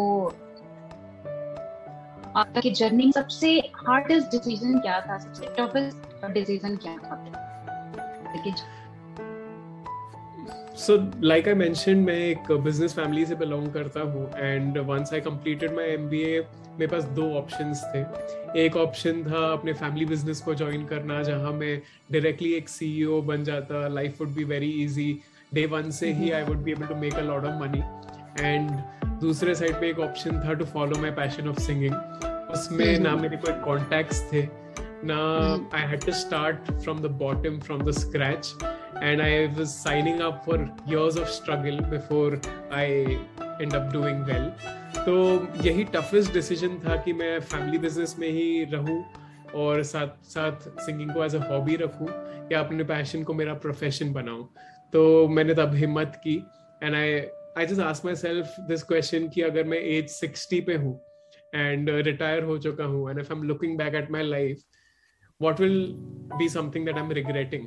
आपकी 2.35 2.71
जर्नी 2.71 3.11
सबसे 3.11 3.49
हार्डेस्ट 3.75 4.31
डिसीज़न 4.31 4.79
क्या 4.79 4.99
था? 5.01 5.17
सबसे 5.17 5.53
टफेस्ट 5.59 6.31
डिसीज़न 6.33 6.75
क्या 6.85 6.95
था? 6.97 7.15
सो 10.77 10.97
लाइक 11.21 11.47
आई 11.47 11.53
मेंशन 11.53 11.97
मैं 11.97 12.17
एक 12.17 12.51
बिज़नेस 12.63 12.93
फैमिली 12.93 13.25
से 13.25 13.35
बिलोंग 13.35 13.71
करता 13.73 14.01
हूँ 14.01 14.29
and 14.37 14.77
once 14.87 15.13
I 15.13 15.21
completed 15.21 15.73
my 15.75 15.87
MBA 15.93 16.39
मेरे 16.79 16.87
पास 16.87 17.03
दो 17.19 17.29
ऑप्शंस 17.37 17.83
थे। 17.93 18.01
एक 18.65 18.75
ऑप्शन 18.77 19.23
था 19.23 19.45
अपने 19.53 19.73
फैमिली 19.73 20.05
बिज़नेस 20.05 20.41
को 20.41 20.53
ज्वाइन 20.55 20.85
करना 20.85 21.21
जहाँ 21.23 21.51
मैं 21.53 21.77
डायरेक्टली 22.11 22.53
एक 22.53 22.69
सीईओ 22.69 23.21
बन 23.31 23.43
जाता। 23.43 23.87
Life 23.87 24.21
would 24.21 24.35
be 24.35 24.43
very 24.43 24.69
easy 24.83 25.11
day 25.53 25.65
one 25.65 25.89
से 25.91 26.11
ही 26.13 26.31
I 26.31 26.43
would 26.43 26.63
be 26.63 26.71
able 26.71 26.87
to 26.87 26.95
make 26.95 27.13
a 27.13 27.21
lot 27.21 27.45
of 27.45 27.63
money 27.63 27.81
and 28.39 28.71
दूसरे 29.21 29.55
साइड 29.55 29.79
पे 29.81 29.89
एक 29.89 29.99
ऑप्शन 29.99 30.39
था 30.41 30.53
to 30.53 30.65
follow 30.73 31.01
my 31.01 31.11
passion 31.19 31.47
of 31.49 31.59
singing 31.61 31.93
उसमें 32.53 32.99
ना 32.99 33.15
मेरे 33.15 33.37
कोई 33.37 33.53
कॉन्टेक्ट्स 33.63 34.21
थे 34.33 34.47
ना 35.05 35.17
I 35.77 35.87
had 35.89 36.05
to 36.05 36.11
start 36.19 36.71
from 36.71 36.99
the 37.01 37.11
bottom 37.21 37.59
from 37.59 37.81
the 37.81 37.91
scratch 37.97 38.53
and 39.03 39.21
I 39.21 39.47
was 39.57 39.73
signing 39.77 40.21
up 40.21 40.45
for 40.45 40.57
years 40.91 41.17
of 41.21 41.27
struggle 41.33 41.79
before 41.91 42.39
I 42.77 42.85
end 43.65 43.75
up 43.79 43.91
doing 43.93 44.23
well. 44.29 44.47
तो 45.05 45.13
यही 45.65 45.83
toughest 45.93 46.33
decision 46.33 46.79
था 46.85 46.95
कि 47.03 47.13
मैं 47.13 47.39
फैमिली 47.39 47.77
बिज़नेस 47.77 48.15
में 48.19 48.27
ही 48.29 48.63
रहूँ 48.71 49.03
और 49.55 49.83
साथ 49.83 50.25
साथ 50.29 50.69
सिंगिंग 50.85 51.11
को 51.13 51.23
एज 51.25 51.35
अ 51.35 51.39
हॉबी 51.51 51.75
रखूँ 51.81 52.07
या 52.51 52.59
अपने 52.59 52.83
पैशन 52.83 53.23
को 53.23 53.33
मेरा 53.33 53.53
प्रोफेशन 53.65 54.11
बनाऊँ। 54.13 54.47
तो 54.93 55.27
मैंने 55.27 55.53
तब 55.53 55.75
हिम्मत 55.75 56.19
की 56.23 56.35
and 56.83 56.95
I 56.95 57.19
I 57.57 57.65
just 57.65 57.81
ask 57.81 58.05
myself 58.15 58.55
this 58.67 58.83
question 58.83 59.27
कि 59.29 59.41
अगर 59.41 59.63
मैं 59.63 59.79
एज 59.79 60.09
सिक्सटी 60.09 60.61
पे 60.61 60.75
हूँ 60.75 60.99
एंड 61.55 61.89
रिटायर 61.89 62.43
हो 62.43 62.57
चुका 62.57 62.83
हूँ 62.83 63.09
and 63.09 63.19
if 63.19 63.33
I 63.33 63.39
am 63.39 63.43
looking 63.47 63.77
back 63.77 63.95
at 63.95 64.11
my 64.11 64.23
life 64.23 64.63
what 65.41 65.59
will 65.59 65.81
be 66.39 66.45
something 66.47 66.85
that 66.85 66.95
I'm 66.97 67.09
regretting? 67.09 67.65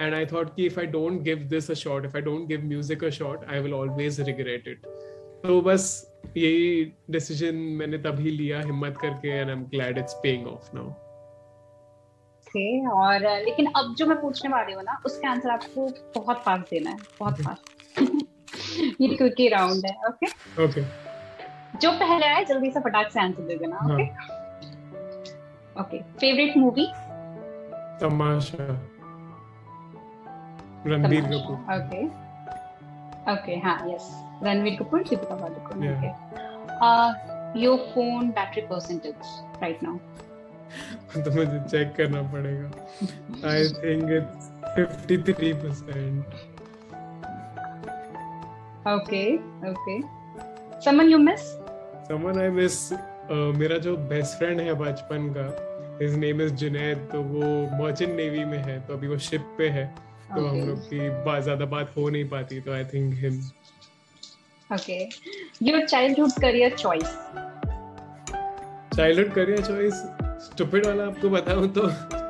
and 0.00 0.14
i 0.14 0.24
thought 0.24 0.56
ki 0.56 0.64
if 0.66 0.78
i 0.78 0.84
don't 0.84 1.22
give 1.22 1.48
this 1.50 1.68
a 1.68 1.76
shot, 1.76 2.04
if 2.04 2.14
i 2.14 2.20
don't 2.20 2.46
give 2.46 2.64
music 2.64 3.02
a 3.02 3.10
shot, 3.10 3.44
i 3.48 3.60
will 3.60 3.74
always 3.74 4.18
regret 4.18 4.66
it. 4.72 4.86
तो 5.44 5.60
बस 5.60 5.84
यही 6.36 6.84
decision 7.10 7.54
मैंने 7.78 7.98
तभी 7.98 8.30
लिया 8.30 8.60
हिम्मत 8.60 8.98
करके 9.02 9.28
and 9.28 9.50
I 9.50 9.56
am 9.56 9.64
glad 9.64 9.98
it's 9.98 10.14
paying 10.14 10.46
off 10.46 10.70
now 10.74 10.90
और, 12.90 13.20
लेकिन 13.44 13.66
अब 13.66 13.94
जो 13.98 14.06
मैं 14.06 14.20
पूछने 14.20 14.50
वाली 14.50 14.72
हूँ 14.72 14.82
ना, 14.82 15.00
उसका 15.06 15.30
आंसर 15.30 15.50
आपको 15.50 15.86
बहुत 16.20 16.42
फास्ट 16.42 16.70
देना 16.70 16.90
है, 16.90 16.96
बहुत 17.20 17.42
फास्ट 17.42 18.21
ये 19.00 19.08
क्विक 19.16 19.40
राउंड 19.52 19.86
है 19.86 19.94
ओके 20.08 20.26
ओके 20.64 20.82
जो 21.80 21.90
पहले 22.00 22.26
आए 22.26 22.44
जल्दी 22.44 22.70
से 22.70 22.80
फटाक 22.80 23.10
से 23.12 23.20
आंसर 23.20 23.42
दे 23.48 23.56
देना 23.58 23.76
okay 23.84 24.06
okay 25.80 25.98
favourite 26.20 26.56
movie 26.56 26.86
Tamasha. 28.00 28.66
Ranbir 30.86 31.24
Kapoor. 31.24 31.56
Okay 31.76 32.00
okay 33.32 33.54
हाँ 33.64 33.78
yes 33.88 34.06
Ranbir 34.44 34.74
Kapoor 34.78 35.02
Deepika 35.08 35.34
Padukone 35.34 35.76
okay 35.88 36.10
your 37.60 37.78
phone 37.94 38.30
battery 38.38 38.62
percentage 38.66 39.16
right 39.62 39.78
now 39.82 39.96
तो 41.22 41.30
मुझे 41.30 41.58
चेक 41.68 41.88
करना 41.96 42.22
पड़ेगा। 42.32 42.68
I 43.48 43.62
think 43.80 44.10
it's 44.12 44.44
53% 44.78 46.51
okay 48.86 49.24
okay 49.70 50.00
someone 50.84 51.08
you 51.08 51.18
miss 51.18 51.40
someone 52.08 52.38
I 52.40 52.48
miss 52.50 52.76
मेरा 53.58 53.76
जो 53.78 53.96
best 54.08 54.38
friend 54.38 54.60
है 54.60 54.72
बचपन 54.74 55.28
का 55.36 55.44
हिज 56.00 56.14
नेम 56.18 56.40
इज़ 56.42 56.52
जुनैद 56.54 57.08
तो 57.12 57.20
वो 57.24 57.50
मर्चेंट 57.82 58.14
नेवी 58.16 58.44
में 58.44 58.58
है 58.58 58.78
तो 58.86 58.94
अभी 58.94 59.08
वो 59.08 59.18
शिप 59.20 59.54
पे 59.58 59.68
है 59.68 59.86
तो 60.28 60.46
हम 60.46 60.56
लोग 60.60 60.80
की 60.84 61.08
बात 61.24 61.42
ज़्यादा 61.42 61.64
बात 61.66 61.92
हो 61.96 62.08
नहीं 62.08 62.28
पाती 62.28 62.60
तो 62.60 62.72
I 62.72 62.84
think 62.84 63.14
him 63.14 63.38
okay 64.70 64.98
your 65.62 65.86
childhood 65.86 66.32
career 66.40 66.76
choice 66.76 67.16
childhood 68.96 69.32
career 69.34 69.62
choice 69.62 70.04
stupid 70.42 70.86
वाला 70.86 71.04
आपको 71.06 71.28
बताऊँ 71.28 71.68
तो 71.72 71.82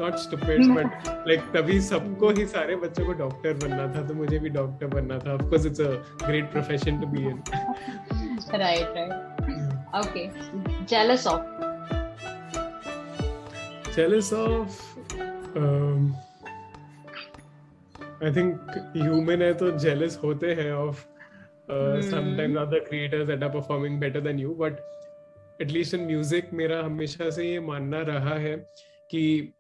नॉट 0.03 0.17
स्टूपिड 0.17 0.67
बट 0.75 1.09
लाइक 1.29 1.41
तभी 1.55 1.81
सबको 1.81 2.31
ही 2.31 2.47
सारे 2.47 2.77
बच्चों 2.77 3.07
को 3.07 3.13
डॉक्टर 3.19 3.55
बनना 3.55 3.87
था 3.95 4.07
तो 4.09 4.15
मुझे 4.15 4.39
भी 4.39 4.49
डॉक्टर 4.59 4.87
बनना 4.87 5.19
था। 5.19 5.35
Of 5.35 5.43
course 5.43 5.67
it's 5.67 5.81
a 5.81 5.91
great 6.27 6.51
profession 6.53 7.01
to 7.01 7.07
be 7.07 7.27
in 7.29 7.43
right 8.55 8.95
right 8.97 9.97
okay 10.01 10.27
jealous 10.85 11.27
of 11.27 11.61
jealous 13.95 14.29
of 14.33 14.77
um, 15.61 16.05
I 18.25 18.31
think 18.37 18.71
human 18.97 19.43
है 19.43 19.53
तो 19.55 19.71
जेलस 19.79 20.19
होते 20.25 20.53
हैं 20.55 20.73
of 20.73 21.03
sometimes 22.11 22.59
other 22.59 22.79
creators 22.79 23.27
that 23.27 23.43
are 23.43 23.49
performing 23.49 23.99
better 24.01 24.21
than 24.21 24.39
you 24.39 24.55
but 24.61 24.79
at least 25.61 25.95
in 25.95 26.01
music 26.01 26.51
मेरा 26.53 26.85
हमेशा 26.85 27.31
से 27.31 27.51
ये 27.51 27.61
मानना 27.61 28.01
रहा 28.01 28.35
है 28.35 28.57
कि 29.11 29.53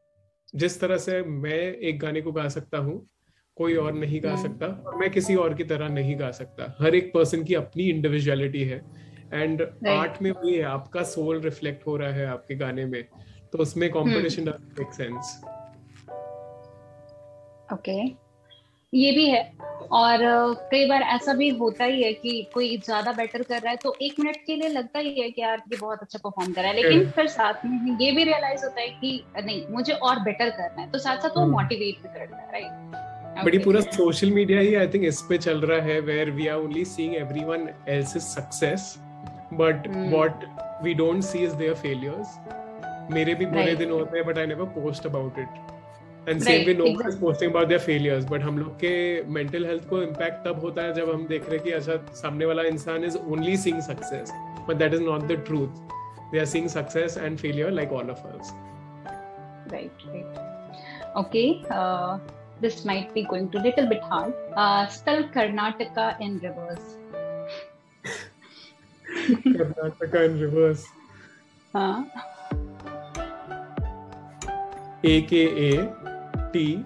जिस 0.54 0.80
तरह 0.80 0.96
से 0.96 1.22
मैं 1.22 1.72
एक 1.72 2.00
गाने 2.00 2.20
को 2.20 2.32
गा 2.32 2.48
सकता 2.48 2.78
हूँ 2.78 3.08
कोई 3.56 3.74
और 3.74 3.92
नहीं 3.92 4.20
गा 4.22 4.34
hmm. 4.34 4.42
सकता 4.42 4.66
और 4.66 4.94
मैं 4.94 5.10
किसी 5.10 5.34
और 5.34 5.54
की 5.54 5.64
तरह 5.64 5.88
नहीं 5.88 6.20
गा 6.20 6.30
सकता। 6.30 6.76
हर 6.80 6.94
एक 6.94 7.12
पर्सन 7.14 7.44
की 7.44 7.54
अपनी 7.54 7.82
इंडिविजुअलिटी 7.82 8.64
है। 8.64 8.82
एंड 9.32 9.62
आर्ट 9.88 10.22
में 10.22 10.30
वही 10.30 10.54
है 10.54 10.62
आपका 10.62 11.02
सोल 11.02 11.40
रिफ्लेक्ट 11.40 11.86
हो 11.86 11.96
रहा 11.96 12.10
है 12.10 12.26
आपके 12.26 12.54
गाने 12.54 12.84
में। 12.84 13.04
तो 13.52 13.58
उसमें 13.58 13.90
मेक 13.96 14.92
सेंस 14.92 15.44
ओके 17.72 18.21
ये 18.92 19.12
भी 19.12 19.28
है। 19.30 19.42
और 19.92 20.18
कई 20.70 20.86
बार 20.88 21.02
ऐसा 21.14 21.32
भी 21.34 21.48
होता 21.56 21.84
ही 21.84 22.02
है 22.02 22.12
कि 22.12 22.30
कोई 22.54 22.76
ज़्यादा 22.78 23.12
बेटर 23.12 23.42
कर 23.42 23.60
रहा 23.60 23.70
है 23.70 23.76
तो 23.76 23.94
एक 24.02 24.20
मिनट 24.20 24.36
के 24.46 24.56
लिए 24.56 24.68
लगता 24.68 24.98
ही 24.98 25.14
है 25.20 25.30
कि 25.30 25.42
यार 25.42 25.62
ये 25.72 25.76
बहुत 25.76 26.02
अच्छा 26.02 26.18
परफॉर्म 26.18 26.52
कर 26.52 26.62
रहा 26.62 26.70
है। 26.70 26.76
लेकिन 26.76 26.98
हम्म। 26.98 27.10
फिर 27.10 27.26
साथ 27.28 27.64
में 27.64 27.96
ये 28.00 28.10
भी 28.12 28.24
रियलाइज़ 28.24 28.64
होता 28.64 28.80
है 28.80 28.88
कि 28.90 29.24
नहीं 29.38 29.66
मुझे 29.70 29.92
और 29.92 30.20
बेटर 30.22 30.50
करना 30.50 30.82
है। 30.82 30.90
तो 30.90 30.98
साथ 30.98 31.16
साथ 31.18 31.36
वो 31.36 31.46
मोटिवेट 31.48 31.96
हम्म। 31.96 32.08
भी 32.08 32.18
करता 32.18 32.36
है 32.36 32.50
राइट 32.52 33.44
बड़ी 33.44 33.58
पूरा 33.58 33.80
सोशल 33.80 34.30
मीडिया 34.30 34.60
ही 34.60 34.74
आई 34.74 34.88
थिंक 34.88 35.04
इस 35.04 35.20
पे 35.28 35.38
चल 35.38 35.60
रहा 35.62 35.80
है 35.82 36.00
where 36.02 36.30
we 36.30 36.46
are 36.46 36.58
only 36.58 36.84
seeing 36.86 37.14
everyone 37.16 37.68
else's 37.88 38.34
success 38.34 38.94
but 39.54 39.86
what 39.88 40.44
we 40.84 40.94
don't 40.94 41.22
see 41.22 41.38
is 41.38 41.54
their 41.56 41.74
failures 41.76 42.38
मेरे 43.12 43.34
भी 43.34 43.46
बुरे 43.48 43.74
दिन 43.76 43.90
होते 43.90 44.18
हैं 44.18 44.26
but 44.26 44.38
I 44.38 44.46
never 44.46 44.66
post 44.74 45.06
about 45.06 45.38
it 45.38 45.81
and 46.28 46.42
same 46.42 46.66
way 46.66 46.74
no 46.74 46.84
one 46.84 47.08
is 47.08 47.18
posting 47.20 47.50
about 47.50 47.68
their 47.68 47.80
failures 47.80 48.24
but 48.30 48.42
हम 48.42 48.58
लोग 48.58 48.74
के 48.80 48.92
mental 49.38 49.66
health 49.66 49.88
को 49.88 50.02
इम्पैक्ट 50.02 50.44
तब 50.46 50.60
होता 50.64 50.82
है 50.82 50.94
जब 50.94 51.12
हम 51.12 51.26
देख 51.26 51.48
रहे 51.48 51.56
हैं 51.56 51.64
कि 51.64 51.72
अच्छा 51.72 51.96
सामने 52.20 52.46
वाला 52.46 52.62
इंसान 52.74 53.04
is 53.04 53.18
only 53.18 53.56
seeing 53.66 53.80
success 53.90 54.32
but 54.68 54.76
that 54.76 54.94
is 54.94 55.02
not 55.02 55.26
the 55.32 55.42
truth 55.46 55.90
they 56.32 56.38
are 56.38 56.46
seeing 56.46 56.68
success 56.68 57.16
and 57.18 57.38
failure 57.38 57.70
like 57.70 57.92
all 57.92 58.10
of 58.10 58.20
us 58.26 58.52
right 59.70 60.04
right 60.08 60.38
okay 61.14 61.62
uh, 61.70 62.18
this 62.60 62.84
might 62.86 63.12
be 63.14 63.22
going 63.22 63.48
to 63.50 63.58
little 63.58 63.86
bit 63.86 64.02
hard 64.02 64.32
uh, 64.56 64.86
spell 64.88 65.22
karnataka 65.34 66.06
in 66.20 66.38
reverse 66.38 66.96
karnataka 69.58 70.24
in 70.30 70.40
reverse 70.40 70.86
huh 71.74 72.04
a 75.04 75.20
k 75.32 75.44
a 75.68 75.70
T 76.53 76.83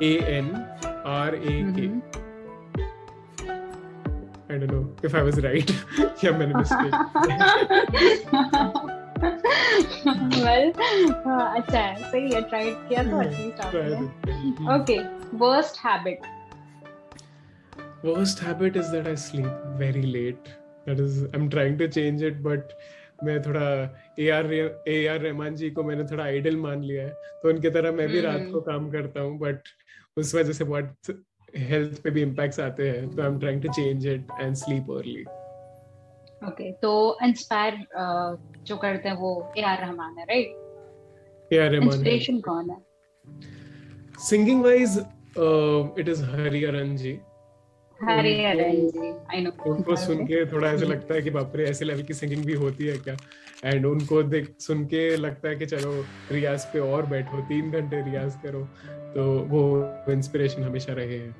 A 0.00 0.12
N 0.38 0.66
R 1.04 1.34
A 1.34 1.54
K. 1.76 1.90
I 4.48 4.58
don't 4.58 4.72
know 4.72 4.84
if 5.02 5.14
I 5.14 5.22
was 5.22 5.36
right. 5.42 5.70
yeah, 6.22 6.32
मैंने 6.38 6.54
mistake. 6.54 6.94
well, 10.42 10.72
अच्छा 11.58 11.78
है 11.78 12.10
सही 12.10 12.32
है 12.32 12.40
try 12.50 12.64
किया 12.88 13.02
तो 13.10 13.22
at least 13.22 13.60
आपने. 13.66 14.76
Okay, 14.78 14.98
worst 15.44 15.76
habit. 15.86 16.26
Worst 18.02 18.38
habit 18.48 18.76
is 18.82 18.90
that 18.90 19.06
I 19.06 19.14
sleep 19.14 19.52
very 19.84 20.02
late. 20.02 20.50
That 20.86 21.00
is, 21.06 21.22
I'm 21.34 21.48
trying 21.50 21.76
to 21.78 21.88
change 21.88 22.22
it, 22.22 22.42
but 22.42 22.72
मैं 23.23 23.41
थोड़ा 23.41 23.67
A 24.19 24.29
R 24.29 24.53
A 24.53 25.05
R 25.07 25.19
Rahman 25.19 25.55
ji 25.55 25.69
को 25.71 25.83
मैंने 25.83 26.03
थोड़ा 26.03 26.23
आइडल 26.23 26.57
मान 26.57 26.83
लिया 26.83 27.03
है 27.03 27.13
तो 27.43 27.49
उनके 27.49 27.69
तरह 27.69 27.91
मैं 27.91 28.07
भी 28.07 28.21
रात 28.21 28.47
को 28.51 28.61
काम 28.61 28.89
करता 28.91 29.21
हूँ 29.21 29.37
बट 29.39 29.69
उस 30.17 30.35
वजह 30.35 30.53
से 30.53 30.63
बहुत 30.63 31.23
हेल्थ 31.57 32.01
पे 32.01 32.09
भी 32.09 32.21
इम्पैक्ट्स 32.21 32.59
आते 32.59 32.89
हैं 32.89 33.09
तो 33.15 33.21
I 33.21 33.27
am 33.27 33.39
trying 33.39 33.61
to 33.61 33.73
change 33.73 34.07
it 34.07 34.27
and 34.41 34.55
sleep 34.55 34.91
early 34.91 35.23
okay 36.47 36.71
तो 36.71 36.93
इंस्पायर 37.23 37.77
जो 38.63 38.77
करते 38.77 39.09
हैं 39.09 39.15
वो 39.15 39.31
ए 39.57 39.61
आर 39.61 39.79
रहमान 39.79 40.17
है 40.17 40.25
right 40.25 41.53
A 41.53 41.57
R 41.57 41.71
Rahman 41.71 41.93
inspiration 41.93 42.39
कौन 42.39 42.69
है? 42.69 42.77
Singing 44.19 44.63
wise 44.63 44.97
it 45.99 46.09
is 46.09 46.23
Hariharan 46.23 46.95
ji. 46.97 47.19
उनको 49.67 49.95
सुन 49.95 50.25
के 50.25 50.45
थोड़ा 50.45 50.69
ऐसा 50.69 50.85
लगता 50.85 51.13
है 51.13 51.21
कि 51.21 51.29
बाप 51.29 51.51
रे 51.55 51.65
ऐसे 51.65 51.85
लेवल 51.85 52.01
की 52.01 52.13
सिंगिंग 52.13 52.45
भी 52.45 52.53
होती 52.53 52.85
है 52.85 52.97
क्या? 52.97 53.15
एंड 53.65 53.85
उनको 53.85 54.23
देख 54.23 54.55
सुन 54.59 54.85
के 54.85 55.15
लगता 55.15 55.49
है 55.49 55.55
कि 55.55 55.65
चलो 55.65 56.05
रियाज 56.31 56.65
पे 56.65 56.79
और 56.79 57.05
बैठो 57.05 57.41
तीन 57.41 57.71
घंटे 57.71 58.01
रियाज 58.11 58.35
करो 58.35 58.59
तो 58.87 59.39
वो 59.39 59.61
इंस्पिरेशन 60.11 60.63
हमेशा 60.63 60.93
रहे 60.93 61.17
हैं। 61.17 61.31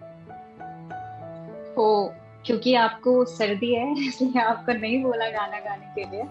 तो 1.75 2.13
क्योंकि 2.45 2.75
आपको 2.75 3.25
सर्दी 3.25 3.73
है 3.75 4.07
इसलिए 4.07 4.41
आपको 4.41 4.73
नहीं 4.73 5.03
बोला 5.03 5.29
गाना 5.29 5.59
गाने 5.59 5.93
के 5.95 6.11
लिए। 6.11 6.23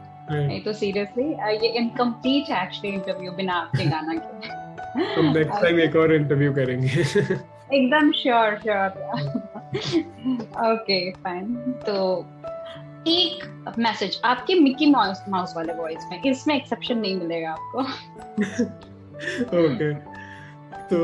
नहीं 0.46 0.60
तो 0.60 0.72
सीरियसली 0.72 1.24
ये 1.32 1.68
इनकम्प्लीट 1.68 2.50
एक्चुअली 2.50 2.92
इंटरव्यू 2.92 3.32
बिना 3.32 3.52
आपके 3.52 3.84
गाना 3.84 4.14
के। 4.14 4.64
हम 5.20 5.32
नेक्स्ट 5.38 5.62
टाइम 5.62 5.80
एक 5.80 5.96
और 5.96 6.14
इंटरव्यू 6.14 6.52
करेंगे। 6.52 6.88
एकदम 7.74 8.10
श्योर 8.12 8.58
श्योर 8.62 8.88
ओके 10.72 10.98
फाइन 11.12 11.54
तो 11.87 11.96
एक 13.10 13.74
मैसेज 13.78 14.20
आपके 14.24 14.54
मिकी 14.60 14.90
माउस 14.90 15.22
माउस 15.28 15.52
वाले 15.56 15.72
वॉइस 15.72 16.04
में 16.10 16.22
इसमें 16.22 16.54
एक्सेप्शन 16.56 16.98
नहीं 16.98 17.16
मिलेगा 17.16 17.50
आपको। 17.50 17.82
ओके 19.62 19.92
तो 20.90 21.00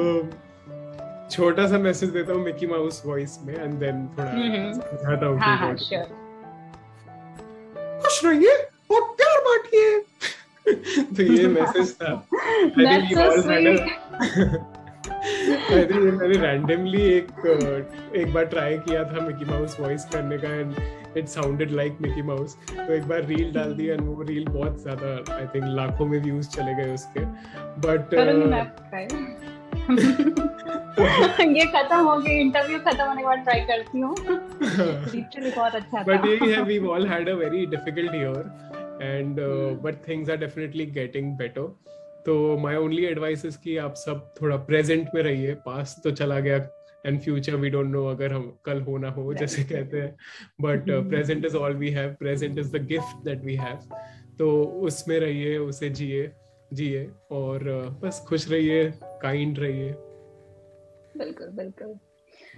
छोटा 1.30 1.66
सा 1.68 1.78
मैसेज 1.78 2.10
देता 2.10 2.32
हूँ 2.32 2.42
मिकी 2.44 2.66
माउस 2.66 3.02
वॉइस 3.06 3.38
में 3.44 3.54
एंड 3.54 3.74
देन 3.80 4.06
थोड़ा 4.18 4.30
समझाता 4.72 5.26
हूँ 5.26 5.38
हाँ 5.40 5.56
हाँ 5.58 5.74
श्योर 5.76 6.18
खुश 8.02 8.24
रहिए 8.24 8.54
और 8.92 9.00
प्यार 9.20 9.40
बांटिए। 9.46 9.98
तो 11.16 11.22
ये 11.32 11.46
मैसेज 11.60 11.94
था। 11.94 12.12
I 12.34 12.68
think 12.70 13.12
you 13.12 13.18
all 13.20 13.50
had 13.50 13.68
think 15.40 16.20
मैंने 16.20 16.38
रैंडमली 16.38 17.02
एक 17.10 17.28
एक 18.16 18.32
बार 18.32 18.44
ट्राई 18.54 18.78
किया 18.78 19.04
था 19.04 19.26
मिकी 19.26 19.44
माउस 19.50 19.76
वॉइस 19.80 20.04
करने 20.12 20.38
का 20.38 20.48
and 20.54 20.74
it 21.16 21.28
sounded 21.28 21.70
like 21.70 21.96
Mickey 22.00 22.22
Mouse 22.22 22.56
तो 22.70 22.92
एक 22.94 23.08
बार 23.08 23.24
रील 23.26 23.52
डाल 23.52 23.74
दी 23.76 23.86
एंड 23.86 24.00
वो 24.00 24.22
रील 24.28 24.44
बहुत 24.48 24.82
ज़्यादा 24.82 25.34
आई 25.36 25.46
थिंक 25.54 25.64
लाखों 25.76 26.06
में 26.06 26.18
व्यूज़ 26.22 26.48
चले 26.50 26.74
गए 26.74 26.94
उसके. 26.94 27.24
बट 27.86 28.14
ये 31.56 31.64
खत्म 31.66 31.98
हो 31.98 32.16
गई 32.18 32.38
इंटरव्यू 32.40 32.78
खत्म 32.78 33.04
होने 33.04 33.20
के 33.22 33.26
बाद 33.26 33.44
ट्राई 33.44 33.60
करती 33.70 34.00
हूँ। 34.00 34.14
लिटरली 35.14 35.50
बहुत 35.50 35.74
अच्छा 35.74 36.02
बट 36.08 36.26
यही 36.26 36.50
है 36.52 36.62
we 36.62 36.78
all 36.86 37.06
had 37.08 37.28
a 37.28 37.34
very 37.34 37.64
difficult 37.76 38.14
year 38.14 38.98
and 39.02 39.40
but 39.84 40.08
things 40.08 40.30
are 40.30 40.36
definitely 40.36 40.86
getting 40.98 41.32
better 41.38 41.68
तो 42.26 42.58
माय 42.58 42.76
ओनली 42.76 43.04
एडवाइस 43.06 43.44
इज़ 43.44 43.58
कि 43.58 43.76
आप 43.76 43.94
सब 43.94 44.32
थोड़ा 44.42 44.56
प्रेजेंट 44.56 45.08
में 45.14 45.22
रहिए 45.22 45.54
पास 45.66 46.00
तो 46.04 46.10
चला 46.10 46.40
गया 46.40 46.56
and 47.06 47.20
future 47.20 47.54
we 47.56 47.70
don't 47.70 47.86
know 47.86 48.04
अगर 48.06 48.32
हम 48.32 48.58
कल 48.64 48.80
हो 48.80 48.98
ना 48.98 49.10
हो 49.10 49.32
जैसे 49.34 49.64
कहते 49.64 50.00
हैं। 50.00 50.16
But 50.60 50.90
present 51.08 51.44
is 51.44 51.56
all 51.56 51.74
we 51.76 51.90
have 51.90 52.14
present 52.18 52.58
is 52.58 52.76
the 52.76 52.86
gift 52.86 53.24
that 53.24 53.44
we 53.44 53.54
have 53.54 53.88
तो 54.38 54.50
उसमें 54.64 55.18
रहिए 55.20 55.56
उसे 55.58 55.90
जिए 55.90 56.30
जिए 56.72 57.10
और 57.30 57.60
uh, 57.60 58.04
बस 58.04 58.24
खुश 58.28 58.50
रहिए 58.50 58.92
काइंड 59.22 59.58
रहिए। 59.58 59.92
बिल्कुल 61.16 61.48
बिल्कुल। 61.48 61.98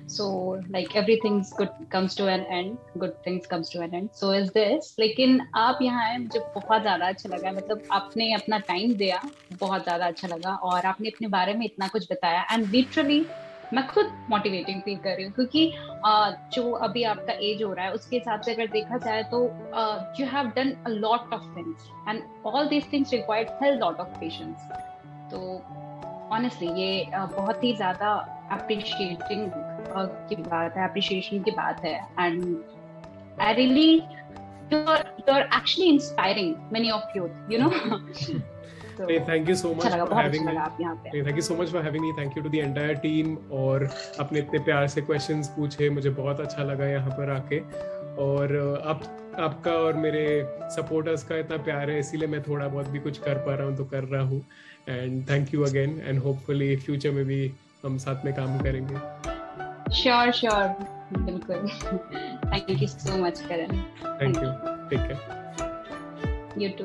So, 0.07 0.61
like, 0.71 0.97
everything's 0.97 1.53
good 1.53 1.71
comes 1.91 2.15
to 2.17 2.27
an 2.29 2.45
end. 2.51 2.79
Good 2.99 3.15
things 3.25 3.47
comes 3.47 3.69
to 3.71 3.81
an 3.81 3.95
end. 3.95 4.11
So, 4.13 4.31
is 4.33 4.51
this 4.53 4.95
लेकिन 4.99 5.41
आप 5.57 5.79
यहाँ 5.83 6.05
आए 6.09 6.19
मुझे 6.19 6.41
बहुत 6.55 6.83
ज़्यादा 6.83 7.07
अच्छा 7.09 7.29
लगा। 7.29 7.53
मतलब 7.53 7.83
आपने 7.93 8.33
अपना 8.35 8.59
टाइम 8.69 8.95
दिया, 8.97 9.21
बहुत 9.53 9.83
ज़्यादा 9.83 10.07
अच्छा 10.07 10.29
लगा। 10.29 10.55
और 10.55 10.87
आपने 10.87 11.09
अपने 11.09 11.29
बारे 11.29 11.55
में 11.55 11.65
इतना 11.67 11.89
कुछ 11.89 12.13
बताया। 12.13 12.47
एंड 12.53 12.69
लिटरली 12.71 13.25
मैं 13.75 13.87
खुद 13.89 14.07
मोटिवेटिंग 14.31 14.81
फील 14.83 14.97
कर 15.05 15.15
रही 15.17 15.25
हूँ। 15.25 15.33
क्योंकि 15.35 15.73
जो 16.55 16.71
अभी 16.87 17.03
आपका 17.13 17.33
एज 17.33 17.63
हो 17.63 17.73
रहा 17.73 17.85
है, 17.87 17.93
उसके 17.93 18.17
हिसाब 18.17 18.41
से 18.41 18.55
अगर 18.55 18.67
देखा 18.73 18.99
जाए 19.05 19.23
तो 19.31 19.43
you 20.21 20.27
have 20.33 20.51
done 20.57 20.73
a 20.87 20.91
lot 20.91 21.33
of 21.35 21.47
things 21.57 21.89
and 22.09 22.23
all 22.47 22.69
these 22.69 22.93
things 22.93 23.13
required 23.13 23.49
hell 23.63 23.79
lot 23.79 24.01
of 24.01 24.19
patience 24.21 24.69
तो 25.31 25.41
ऑनेस्टली 26.35 26.69
ये 26.81 27.07
बहुत 27.15 27.65
ही 27.65 27.73
ज़्यादा 27.77 28.13
अप्रिशिएटिंग 28.53 29.51
की 30.29 30.37
बात 30.43 30.77
है 30.77 30.89
अप्रिशिएशन 30.89 31.43
की 31.43 31.51
बात 31.51 31.85
है. 31.85 31.97
And 32.21 32.57
I 33.41 33.55
really 33.55 33.93
you 34.73 34.79
are 34.89 35.41
actually 35.43 35.91
inspiring 35.91 36.55
many 36.73 36.91
of 36.91 37.19
you 37.19 37.29
you 37.51 37.59
know 37.63 37.71
So, 38.95 39.07
hey, 39.09 39.21
thank 39.27 39.49
you 39.51 39.55
so 39.59 39.69
much 39.77 39.95
for 40.01 40.17
having 40.17 40.43
me. 40.47 40.53
Hey, 41.13 41.21
thank 41.27 41.39
you 41.41 41.45
so 41.45 41.55
much 41.59 41.71
for 41.75 41.83
having 41.85 42.03
me. 42.03 42.11
Thank 42.17 42.35
you 42.37 42.43
to 42.47 42.51
the 42.55 42.61
entire 42.65 42.97
team 43.05 43.31
और 43.61 43.85
अपने 44.21 44.39
इतने 44.39 44.59
प्यार 44.65 44.89
से 44.95 45.01
questions 45.03 45.49
पूछे. 45.57 45.89
मुझे 45.91 46.11
बहुत 46.19 46.41
अच्छा 46.41 46.63
लगा 46.63 46.87
यहाँ 46.87 47.11
पर 47.19 47.31
आके. 47.37 47.61
और 48.25 48.55
आप 48.87 49.03
आपका 49.47 49.73
और 49.85 49.95
मेरे 50.03 50.25
सपोर्टर्स 50.75 51.23
का 51.29 51.37
इतना 51.45 51.57
प्यार 51.69 51.91
है 51.91 51.99
इसीलिए 51.99 52.29
मैं 52.29 52.43
थोड़ा 52.49 52.69
बहुत 52.69 52.89
भी 52.89 52.99
कुछ 53.07 53.19
कर 53.19 53.39
पा 53.47 53.55
रहा 53.55 53.67
हूँ 53.67 53.77
तो 53.77 53.85
कर 53.95 54.05
रहा 54.05 54.23
हूँ. 54.23 54.43
And 54.89 55.29
thank 55.31 55.55
you 55.55 55.65
again 55.67 56.01
and 56.05 56.19
hopefully 56.23 56.75
future 56.85 57.11
में 57.11 57.25
भी 57.25 57.41
हम 57.85 57.99
साथ 58.05 58.25
में 58.25 58.35
काम 58.35 58.59
करेंगे. 58.59 58.95
श्योर 60.01 60.31
श्योर 60.33 60.69
बिल्कुल. 61.17 61.67
Thank 62.53 62.71
you 62.83 62.89
so 62.89 63.17
much 63.25 63.41
Karan 63.49 63.77
thank 64.21 64.37
you 64.37 64.51
take 64.91 65.01
care 65.09 66.63
you 66.63 66.69
too 66.79 66.85